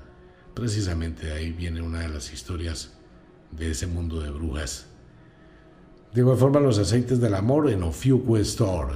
Precisamente 0.53 1.25
de 1.25 1.33
ahí 1.33 1.51
viene 1.51 1.81
una 1.81 2.01
de 2.01 2.09
las 2.09 2.31
historias 2.31 2.93
de 3.51 3.71
ese 3.71 3.87
mundo 3.87 4.19
de 4.19 4.29
brujas. 4.29 4.85
De 6.13 6.21
igual 6.21 6.37
forma, 6.37 6.59
los 6.59 6.77
aceites 6.77 7.19
del 7.19 7.33
amor 7.33 7.69
en 7.71 7.81
Ofiuku 7.81 8.37
Store 8.37 8.93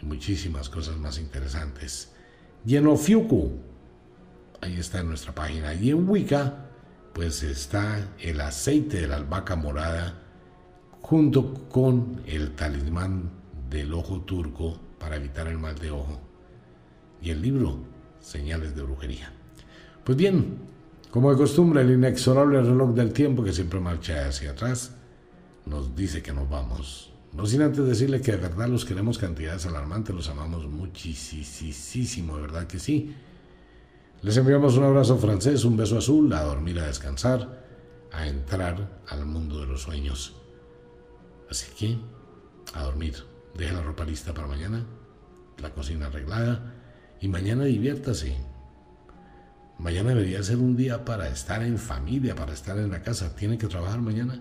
y 0.00 0.06
muchísimas 0.06 0.68
cosas 0.68 0.96
más 0.96 1.18
interesantes. 1.18 2.12
Y 2.64 2.76
en 2.76 2.86
Ofiuku, 2.86 3.50
ahí 4.60 4.78
está 4.78 5.00
en 5.00 5.08
nuestra 5.08 5.34
página. 5.34 5.74
Y 5.74 5.90
en 5.90 6.08
Wicca, 6.08 6.66
pues 7.12 7.42
está 7.42 8.08
el 8.20 8.40
aceite 8.40 9.00
de 9.00 9.08
la 9.08 9.16
albahaca 9.16 9.56
morada 9.56 10.22
junto 11.00 11.54
con 11.68 12.22
el 12.26 12.54
talismán 12.54 13.39
del 13.70 13.94
ojo 13.94 14.20
turco 14.22 14.78
para 14.98 15.16
evitar 15.16 15.46
el 15.46 15.58
mal 15.58 15.78
de 15.78 15.90
ojo. 15.92 16.20
Y 17.22 17.30
el 17.30 17.40
libro, 17.40 17.78
Señales 18.20 18.74
de 18.74 18.82
Brujería. 18.82 19.32
Pues 20.04 20.18
bien, 20.18 20.58
como 21.10 21.30
de 21.30 21.36
costumbre, 21.36 21.82
el 21.82 21.90
inexorable 21.90 22.60
reloj 22.60 22.94
del 22.94 23.12
tiempo 23.12 23.42
que 23.42 23.52
siempre 23.52 23.80
marcha 23.80 24.28
hacia 24.28 24.50
atrás 24.50 24.92
nos 25.66 25.94
dice 25.94 26.22
que 26.22 26.32
nos 26.32 26.48
vamos. 26.48 27.12
No 27.32 27.46
sin 27.46 27.62
antes 27.62 27.84
decirle 27.84 28.20
que 28.20 28.32
de 28.32 28.38
verdad 28.38 28.68
los 28.68 28.84
queremos 28.84 29.18
cantidades 29.18 29.64
alarmantes, 29.66 30.14
los 30.14 30.28
amamos 30.28 30.66
muchísimo, 30.66 32.36
de 32.36 32.42
verdad 32.42 32.66
que 32.66 32.78
sí. 32.78 33.14
Les 34.22 34.36
enviamos 34.36 34.76
un 34.76 34.84
abrazo 34.84 35.16
francés, 35.16 35.64
un 35.64 35.76
beso 35.76 35.96
azul, 35.96 36.32
a 36.32 36.42
dormir, 36.42 36.78
a 36.80 36.86
descansar, 36.86 37.64
a 38.12 38.26
entrar 38.26 39.00
al 39.08 39.26
mundo 39.26 39.60
de 39.60 39.66
los 39.66 39.82
sueños. 39.82 40.34
Así 41.48 41.66
que, 41.78 41.98
a 42.74 42.82
dormir. 42.82 43.29
Deja 43.56 43.74
la 43.74 43.82
ropa 43.82 44.04
lista 44.04 44.32
para 44.32 44.46
mañana, 44.46 44.84
la 45.58 45.70
cocina 45.70 46.06
arreglada 46.06 46.74
y 47.20 47.28
mañana 47.28 47.64
diviértase. 47.64 48.36
Mañana 49.78 50.10
debería 50.10 50.42
ser 50.42 50.58
un 50.58 50.76
día 50.76 51.04
para 51.04 51.28
estar 51.28 51.62
en 51.62 51.78
familia, 51.78 52.34
para 52.34 52.52
estar 52.52 52.78
en 52.78 52.90
la 52.90 53.02
casa. 53.02 53.34
¿Tiene 53.34 53.56
que 53.56 53.66
trabajar 53.66 54.00
mañana? 54.00 54.40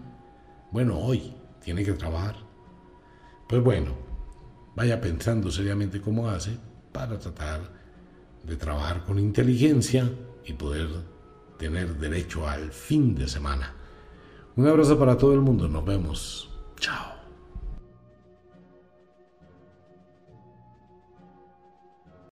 Bueno, 0.72 0.98
hoy 1.00 1.34
tiene 1.63 1.84
que 1.84 1.93
trabajar. 1.93 2.36
Pues 3.48 3.63
bueno, 3.63 3.93
vaya 4.76 5.00
pensando 5.00 5.50
seriamente 5.50 6.02
cómo 6.02 6.30
hace 6.30 6.58
para 6.91 7.17
tratar 7.17 7.62
de 8.43 8.56
trabajar 8.56 9.04
con 9.06 9.19
inteligencia 9.19 10.10
y 10.45 10.54
poder 10.54 10.88
tener 11.58 11.98
derecho 11.98 12.48
al 12.48 12.72
fin 12.72 13.15
de 13.15 13.28
semana. 13.28 13.74
Un 14.56 14.67
abrazo 14.67 14.98
para 14.98 15.17
todo 15.17 15.34
el 15.34 15.41
mundo. 15.41 15.67
Nos 15.67 15.86
vemos. 15.86 16.50
Chao. 16.80 17.19